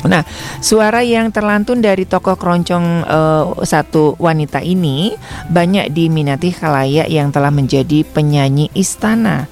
[0.05, 0.23] Nah,
[0.61, 5.17] suara yang terlantun dari tokoh keroncong uh, satu wanita ini
[5.49, 9.49] banyak diminati khalayak yang telah menjadi penyanyi istana.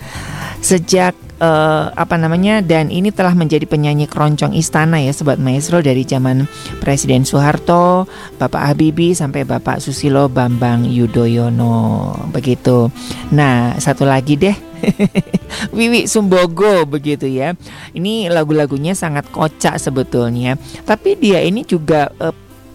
[0.60, 6.06] Sejak uh, apa namanya dan ini telah menjadi penyanyi keroncong istana ya sobat maestro dari
[6.06, 6.46] zaman
[6.78, 8.06] Presiden Soeharto,
[8.38, 12.90] Bapak Habibie sampai Bapak Susilo Bambang Yudhoyono begitu.
[13.32, 14.56] Nah satu lagi deh
[15.76, 17.56] Wiwi Sumbogo begitu ya.
[17.96, 22.34] Ini lagu-lagunya sangat kocak sebetulnya, tapi dia ini juga uh,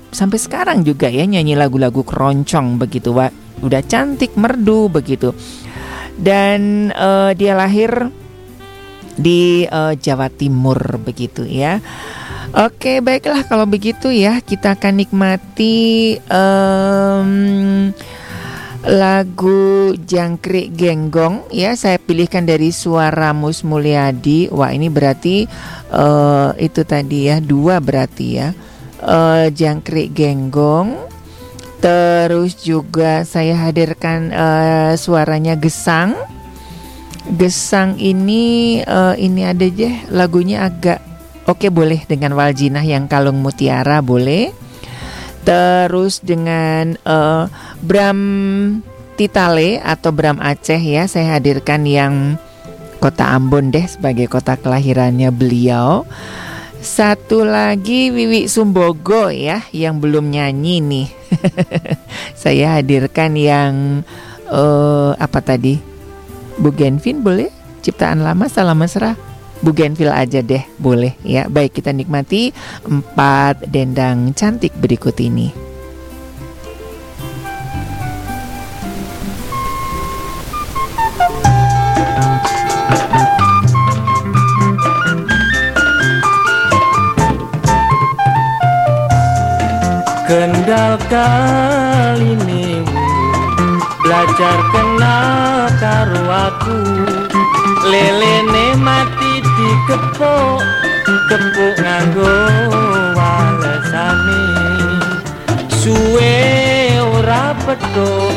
[0.09, 3.61] sampai sekarang juga ya nyanyi lagu-lagu keroncong begitu, Wak.
[3.61, 5.35] Udah cantik merdu begitu.
[6.19, 8.11] Dan uh, dia lahir
[9.19, 11.83] di uh, Jawa Timur begitu ya.
[12.49, 17.93] Oke, baiklah kalau begitu ya kita akan nikmati um,
[18.89, 21.77] lagu Jangkrik Genggong ya.
[21.77, 24.49] Saya pilihkan dari suara Mus Mulyadi.
[24.49, 25.45] Wah, ini berarti
[25.93, 28.49] uh, itu tadi ya, dua berarti ya.
[28.97, 31.05] Uh, Jangkrik Genggong.
[31.79, 36.17] Terus juga saya hadirkan uh, suaranya Gesang
[37.27, 41.03] Gesang ini uh, ini ada aja lagunya agak
[41.45, 44.55] oke okay, boleh dengan Waljinah yang kalung mutiara boleh.
[45.43, 47.49] Terus dengan uh,
[47.83, 48.19] Bram
[49.19, 52.39] Titale atau Bram Aceh ya saya hadirkan yang
[53.03, 56.07] kota Ambon deh sebagai kota kelahirannya beliau.
[56.79, 61.07] Satu lagi Wiwi Sumbogo ya yang belum nyanyi nih.
[62.43, 63.73] saya hadirkan yang
[64.47, 65.88] uh, apa tadi?
[66.59, 67.47] Bu Genvin boleh?
[67.79, 69.15] Ciptaan lama salam mesra.
[69.63, 71.47] Bu Genvil aja deh, boleh ya.
[71.47, 72.51] Baik kita nikmati
[72.83, 75.55] empat dendang cantik berikut ini.
[90.29, 92.68] Kendal kali ini
[94.03, 96.79] belajar kenal karo aku.
[97.89, 100.61] Lelene mati dikepuk
[101.29, 102.35] kepuk nganggo
[103.17, 104.43] walesane.
[105.79, 106.37] Suwe
[106.99, 108.35] ora petuk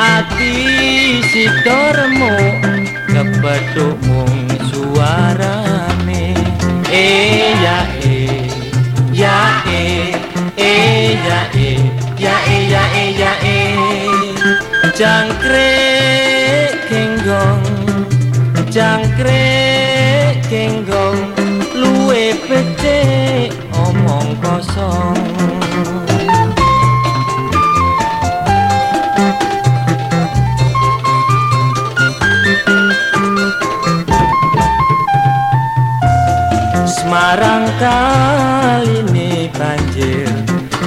[0.00, 0.54] ati
[1.30, 4.34] sida remuk kepethuk mung
[4.72, 6.32] suarane.
[6.90, 8.50] Eh ya eh
[9.14, 9.38] ya
[9.68, 10.16] eh
[10.56, 11.78] eh ya eh
[12.18, 13.59] ya eh ya eh ya eh
[15.00, 17.64] jangkrik kenggong
[18.68, 21.24] jangkrik kenggong
[21.72, 25.16] luwe becik omong kosong.
[36.84, 40.28] Semarang kali ini banjir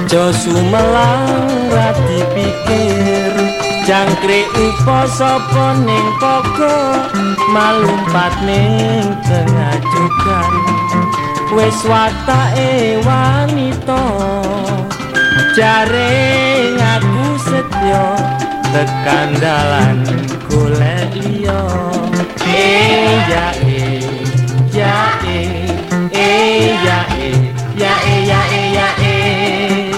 [0.06, 3.43] Jo Sumelang rati pikir
[3.84, 7.04] Jangkrik upo sopo ning koko
[7.52, 10.52] Malumpat ning tengah jukan
[11.52, 14.00] Wes watake wanita
[15.52, 16.16] Jare
[16.80, 18.06] ngaku setyo
[18.72, 20.00] Tekan dalan
[20.48, 21.62] golek liya.
[22.48, 24.02] Eh ya eh
[24.72, 24.96] ya
[25.28, 25.68] eh
[26.10, 27.36] eh ya eh
[27.76, 29.92] ya eh ya eh ya eh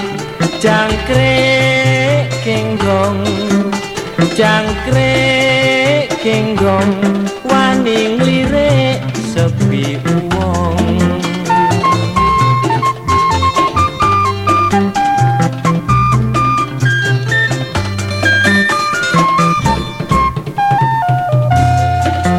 [0.60, 3.45] jangkrik kenggong
[4.36, 6.92] jangkrik kenggong
[7.48, 9.00] wani nglirik
[9.32, 9.96] sepi
[10.28, 10.76] wong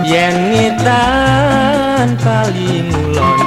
[0.05, 3.41] yen ngedan paling ulon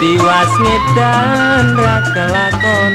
[0.00, 2.92] tiwas ngedan ra kelakon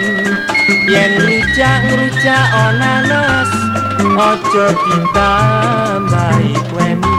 [0.90, 3.69] yen rujak ngrujak onanas
[4.18, 7.18] ojo ditambahi kweni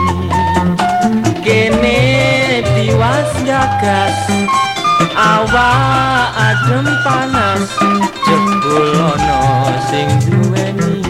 [1.45, 1.99] kene
[2.75, 4.19] tiwas gagas
[5.17, 7.69] awak adem panas.
[8.27, 9.41] Jebul ana
[9.91, 11.03] sing duweni.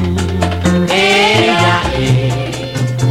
[0.88, 2.32] Eh ya eh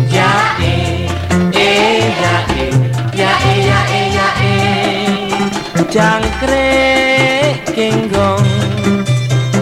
[0.10, 1.06] ya eh
[1.54, 2.74] eh ya eh
[3.14, 5.14] ya eh ya eh ya eh
[5.94, 8.48] jangkrik kenggong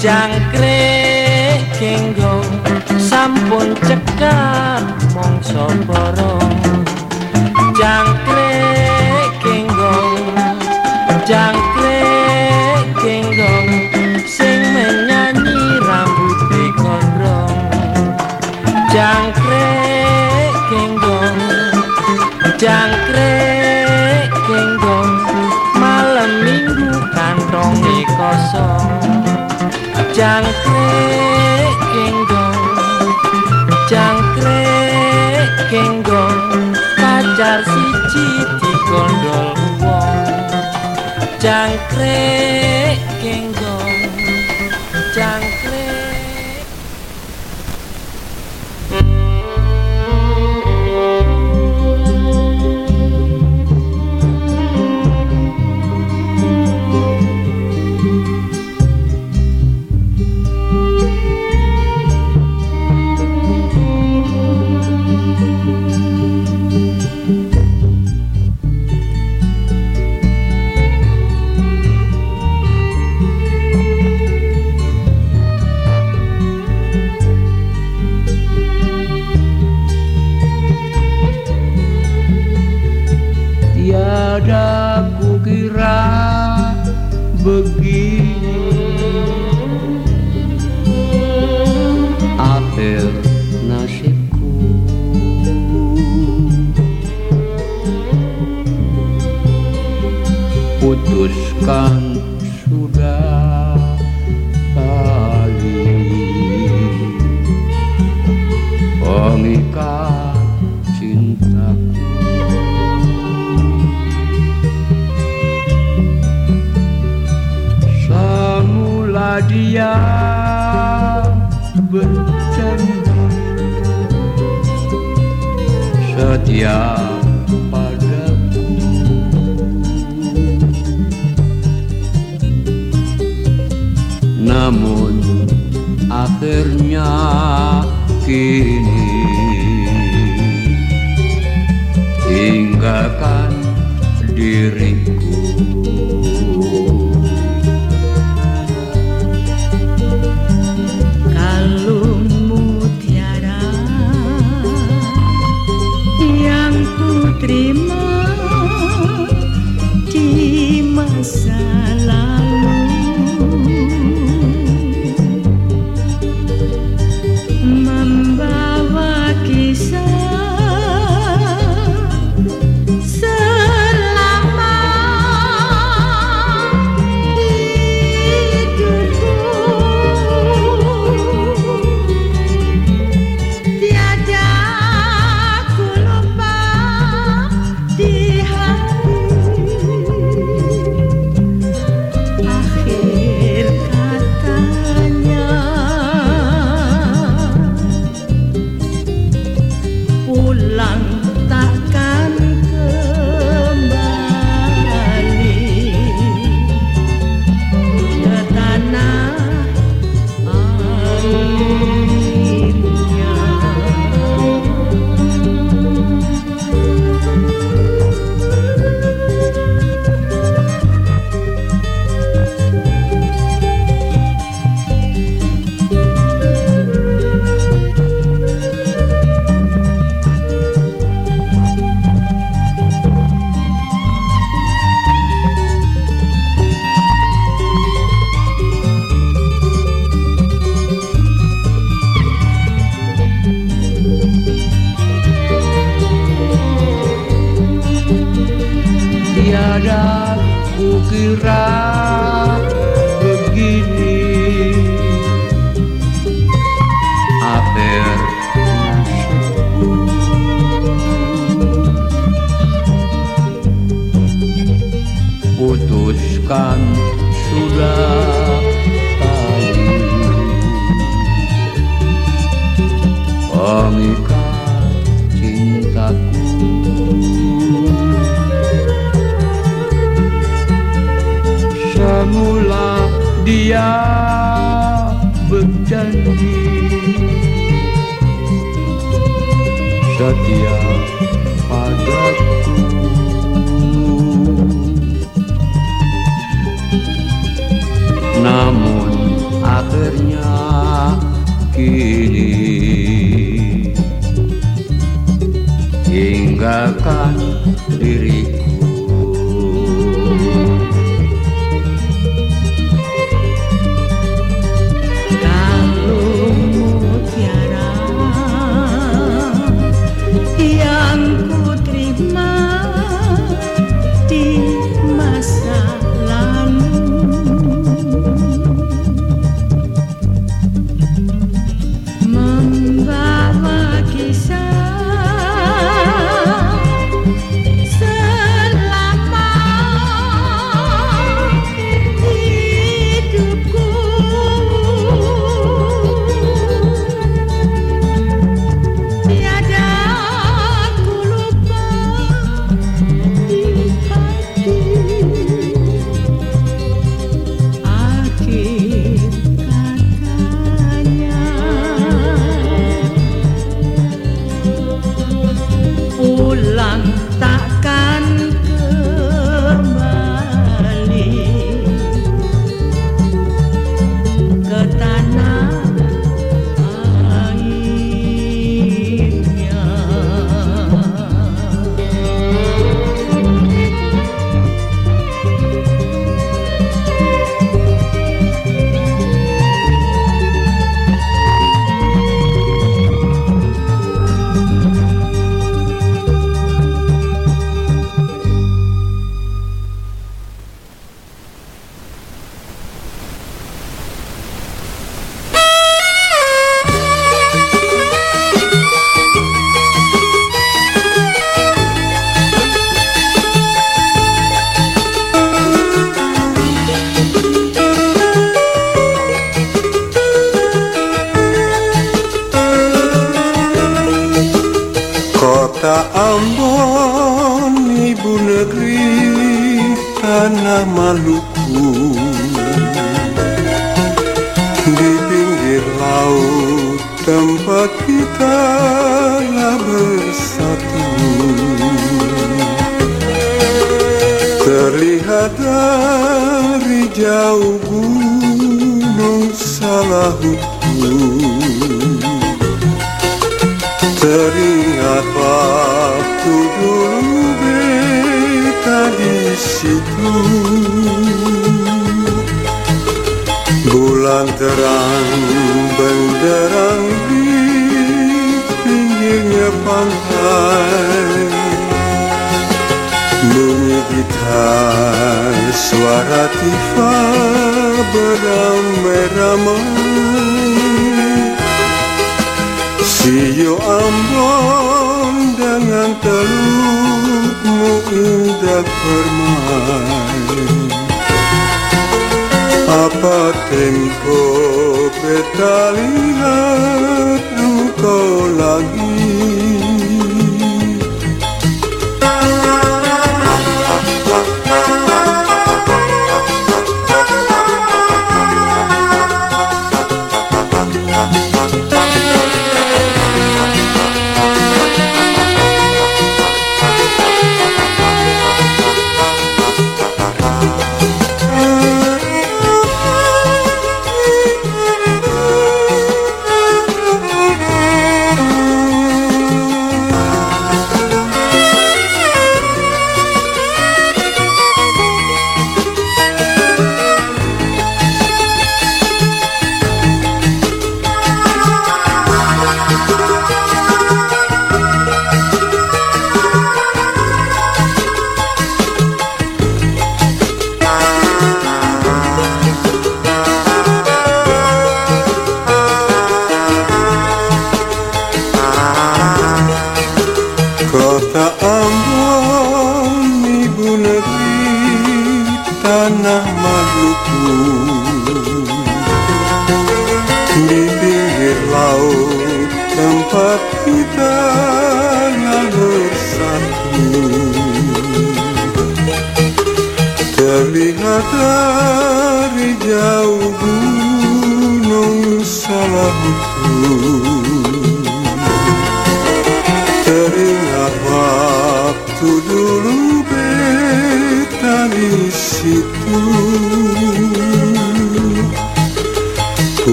[0.00, 2.29] jangkrik kenggong
[3.30, 4.82] sampun cekak
[5.14, 6.69] mongso borong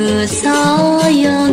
[0.00, 1.49] bunga kesayanganku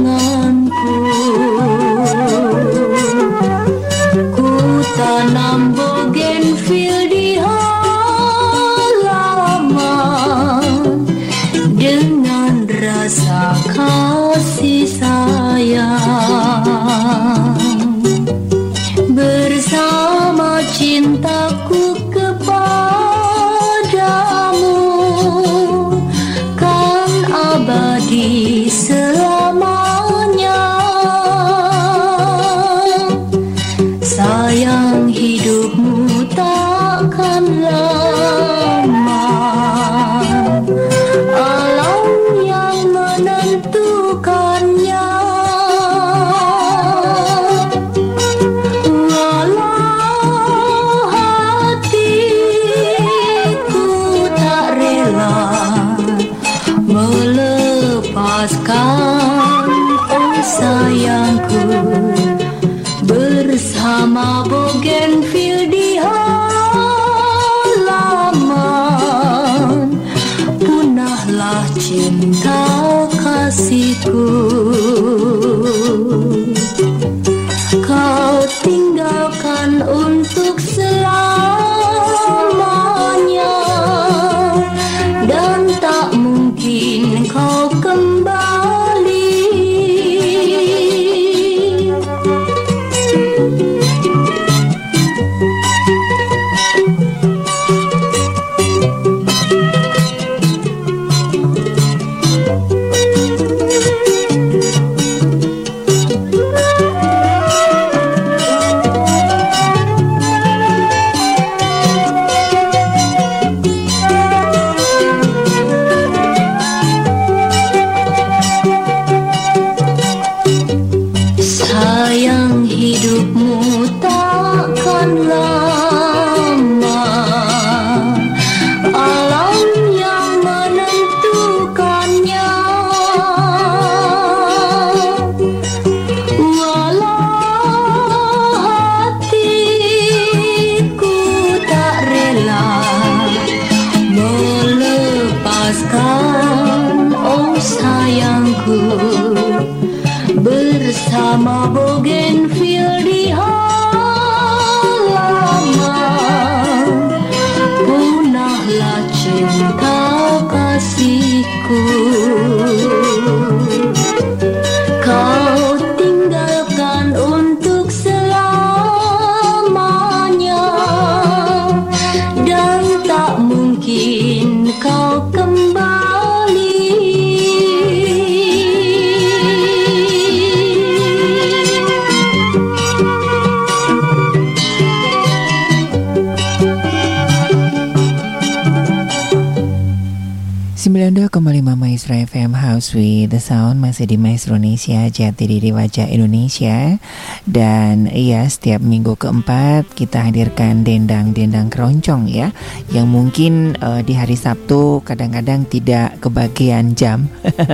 [192.94, 196.96] With the Sound masih di Maestro Indonesia Jati Diri Wajah Indonesia.
[197.44, 202.54] Dan iya setiap minggu keempat kita hadirkan dendang-dendang keroncong ya
[202.94, 207.28] yang mungkin eh, di hari Sabtu kadang-kadang tidak kebagian jam.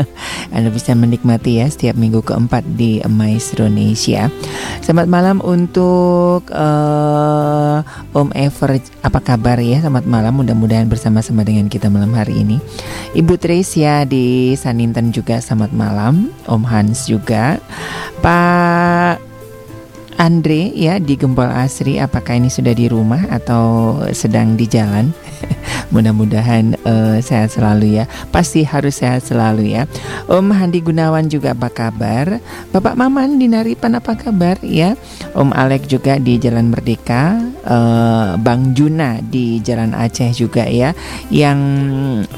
[0.56, 4.32] Anda bisa menikmati ya setiap minggu keempat di Maestro Indonesia.
[4.80, 7.78] Selamat malam untuk eh,
[8.16, 9.84] Om Ever apa kabar ya?
[9.84, 12.58] Selamat malam mudah-mudahan bersama-sama dengan kita malam hari ini.
[13.14, 16.32] Ibu Tresia di Saninten juga selamat malam.
[16.46, 17.60] Om Hans juga.
[18.22, 19.20] Pak
[20.22, 25.10] Andre ya di Gempol Asri apakah ini sudah di rumah atau sedang di jalan
[25.94, 28.06] mudah-mudahan eh, sehat selalu ya.
[28.34, 29.86] Pasti harus sehat selalu ya.
[30.28, 32.40] Om Handi Gunawan juga apa kabar?
[32.74, 34.98] Bapak Maman di Naripan apa kabar ya?
[35.34, 37.40] Om Alek juga di Jalan Merdeka.
[37.64, 40.92] Eh, Bang Juna di Jalan Aceh juga ya.
[41.30, 41.60] Yang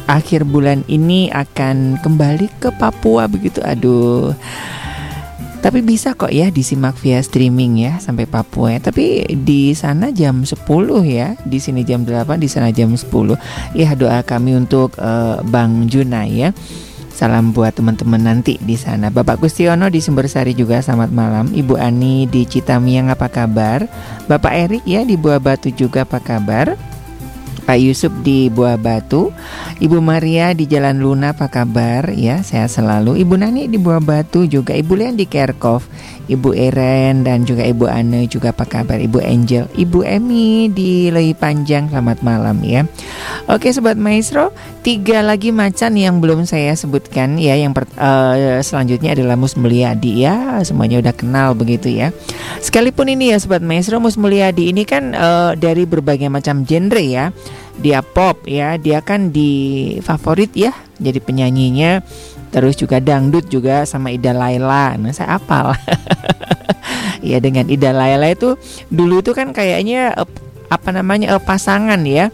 [0.06, 3.64] akhir bulan ini akan kembali ke Papua begitu.
[3.64, 4.36] Aduh
[5.66, 8.78] tapi bisa kok ya disimak via streaming ya sampai Papua.
[8.78, 8.86] ya.
[8.86, 10.62] Tapi di sana jam 10
[11.10, 13.34] ya, di sini jam 8, di sana jam 10.
[13.74, 16.54] Ya doa kami untuk eh, Bang Juna ya.
[17.10, 19.10] Salam buat teman-teman nanti di sana.
[19.10, 21.46] Bapak Gustiono di Sumbersari juga selamat malam.
[21.50, 23.90] Ibu Ani di Citamiang apa kabar?
[24.30, 26.78] Bapak Erik ya di Buah Batu juga apa kabar?
[27.66, 29.34] Pak Yusuf di Buah Batu,
[29.82, 32.46] Ibu Maria di Jalan Luna apa kabar ya?
[32.46, 33.18] Sehat selalu.
[33.18, 35.90] Ibu Nani di Buah Batu juga, Ibu Lian di Kerkov,
[36.26, 38.98] Ibu Eren dan juga Ibu Ane juga apa kabar?
[38.98, 42.86] Ibu Angel, Ibu Emi di Lei Panjang selamat malam ya.
[43.46, 44.50] Oke sobat maestro,
[44.82, 47.54] tiga lagi macan yang belum saya sebutkan ya.
[47.54, 52.10] Yang per- eh, selanjutnya adalah Mus Mulyadi ya, semuanya udah kenal begitu ya.
[52.58, 57.30] Sekalipun ini ya sobat maestro, Mus Mulyadi ini kan eh, dari berbagai macam genre ya
[57.76, 59.52] dia pop ya dia kan di
[60.00, 62.00] favorit ya jadi penyanyinya
[62.56, 64.96] terus juga dangdut juga sama Ida Laila.
[64.96, 65.76] Nah saya apal.
[67.26, 68.54] Ya dengan Ida Laila itu
[68.94, 70.14] dulu itu kan kayaknya
[70.70, 72.30] apa namanya pasangan ya.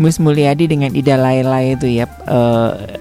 [0.00, 2.96] Mus Mulyadi dengan Ida Laila itu ya eh,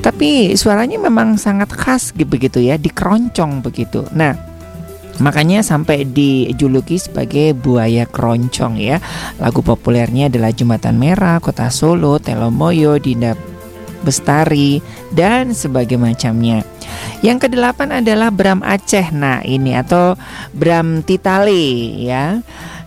[0.00, 4.08] tapi suaranya memang sangat khas gitu begitu ya dikeroncong begitu.
[4.16, 4.50] Nah
[5.20, 9.04] Makanya sampai dijuluki sebagai buaya keroncong ya.
[9.36, 13.36] Lagu populernya adalah Jembatan Merah, Kota Solo, Telomoyo, Dinda
[14.00, 14.80] Bestari
[15.12, 16.64] dan sebagai macamnya.
[17.20, 19.12] Yang kedelapan adalah Bram Aceh.
[19.12, 20.16] Nah, ini atau
[20.56, 22.40] Bram Titale ya.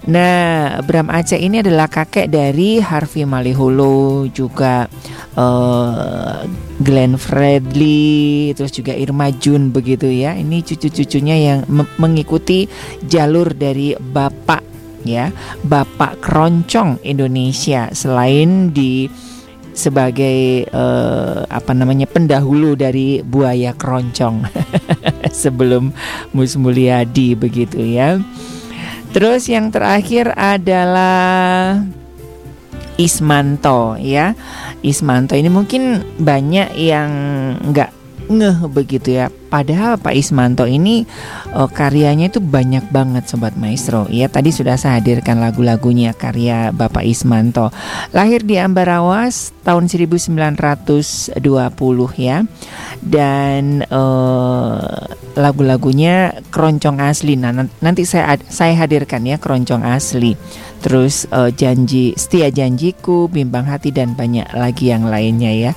[0.03, 4.91] Nah, Bram Aceh ini adalah kakek dari Harvey Maliholo juga
[5.38, 6.38] eh,
[6.84, 10.35] Glenn Fredly, terus juga Irma Jun begitu ya.
[10.35, 12.68] Ini cucu-cucunya yang me- mengikuti
[13.07, 14.65] jalur dari bapak
[15.07, 15.31] ya,
[15.64, 17.88] bapak keroncong Indonesia.
[17.95, 19.07] Selain di
[19.74, 24.45] sebagai uh, apa namanya pendahulu dari buaya keroncong
[25.44, 25.91] sebelum
[26.32, 28.22] Mus Mulyadi begitu ya.
[29.14, 31.78] Terus yang terakhir adalah
[32.98, 34.34] Ismanto ya.
[34.82, 37.12] Ismanto ini mungkin banyak yang
[37.62, 37.91] nggak
[38.30, 39.28] ngeh begitu ya.
[39.54, 41.06] Padahal Pak Ismanto ini
[41.54, 44.10] uh, karyanya itu banyak banget sobat maestro.
[44.10, 47.70] Ya tadi sudah saya hadirkan lagu-lagunya karya Bapak Ismanto.
[48.18, 51.38] Lahir di Ambarawas tahun 1920
[52.18, 52.42] ya.
[52.98, 55.06] Dan uh,
[55.38, 57.38] lagu-lagunya keroncong asli.
[57.38, 60.34] Nah, nanti saya saya hadirkan ya keroncong asli
[60.84, 65.72] terus uh, janji setia janjiku, bimbang hati dan banyak lagi yang lainnya ya.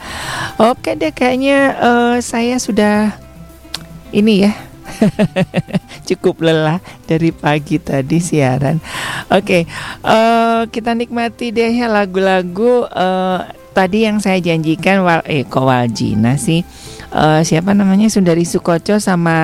[0.58, 3.25] Oke deh kayaknya uh, saya sudah
[4.12, 4.52] ini ya
[6.08, 8.78] cukup lelah dari pagi tadi siaran.
[9.34, 9.66] Oke,
[10.06, 13.42] uh, kita nikmati deh ya lagu-lagu uh,
[13.74, 16.64] tadi yang saya janjikan wal eh kok Waljina sih
[17.12, 19.36] uh, siapa namanya Sundari Sukoco sama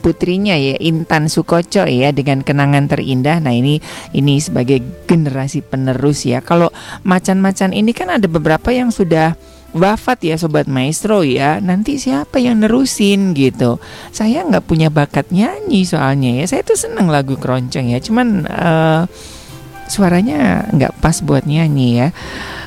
[0.00, 3.40] putrinya ya Intan Sukoco ya dengan kenangan terindah.
[3.42, 3.78] Nah ini
[4.16, 6.40] ini sebagai generasi penerus ya.
[6.44, 6.72] Kalau
[7.04, 9.36] macan-macan ini kan ada beberapa yang sudah
[9.74, 11.58] wafat ya sobat maestro ya.
[11.58, 13.82] Nanti siapa yang nerusin gitu?
[14.14, 16.44] Saya nggak punya bakat nyanyi soalnya ya.
[16.46, 17.98] Saya tuh seneng lagu keroncong ya.
[17.98, 19.08] Cuman uh,
[19.90, 22.08] suaranya nggak pas buat nyanyi ya.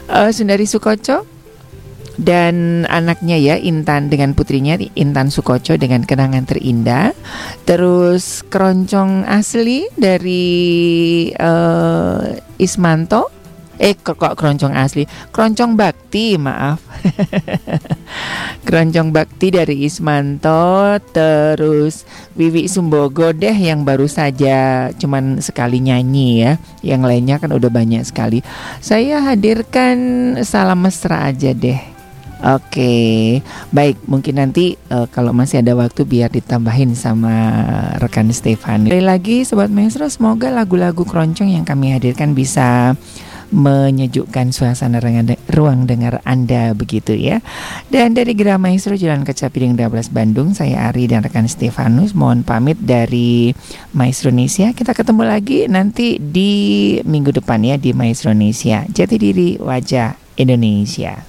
[0.10, 1.40] Uh, Sundari Sukoco
[2.20, 7.16] dan anaknya ya Intan dengan putrinya Intan Sukoco dengan kenangan terindah.
[7.64, 13.39] Terus keroncong asli dari uh, Ismanto.
[13.80, 15.08] Eh kok, keroncong asli?
[15.32, 16.84] Keroncong bakti, maaf.
[18.68, 22.04] keroncong bakti dari Ismanto, terus
[22.36, 26.54] Wiwi Sumbogo deh yang baru saja cuman sekali nyanyi ya.
[26.84, 28.44] Yang lainnya kan udah banyak sekali.
[28.84, 29.98] Saya hadirkan
[30.44, 31.80] salam mesra aja deh.
[32.40, 33.40] Oke,
[33.72, 34.00] baik.
[34.08, 37.36] Mungkin nanti uh, kalau masih ada waktu biar ditambahin sama
[38.00, 38.88] rekan Stefan.
[38.88, 42.96] Lagi, Sobat Maestro, semoga lagu-lagu keroncong yang kami hadirkan bisa
[43.50, 44.98] menyejukkan suasana
[45.50, 47.42] ruang dengar Anda begitu ya.
[47.90, 52.42] Dan dari Gerah Maestro Jalan Kaca Piring 12 Bandung, saya Ari dan rekan Stefanus mohon
[52.42, 53.54] pamit dari
[53.94, 54.74] Maestro Indonesia.
[54.74, 56.52] Kita ketemu lagi nanti di
[57.06, 58.86] minggu depan ya di Maestro Indonesia.
[58.90, 61.29] Jati diri wajah Indonesia.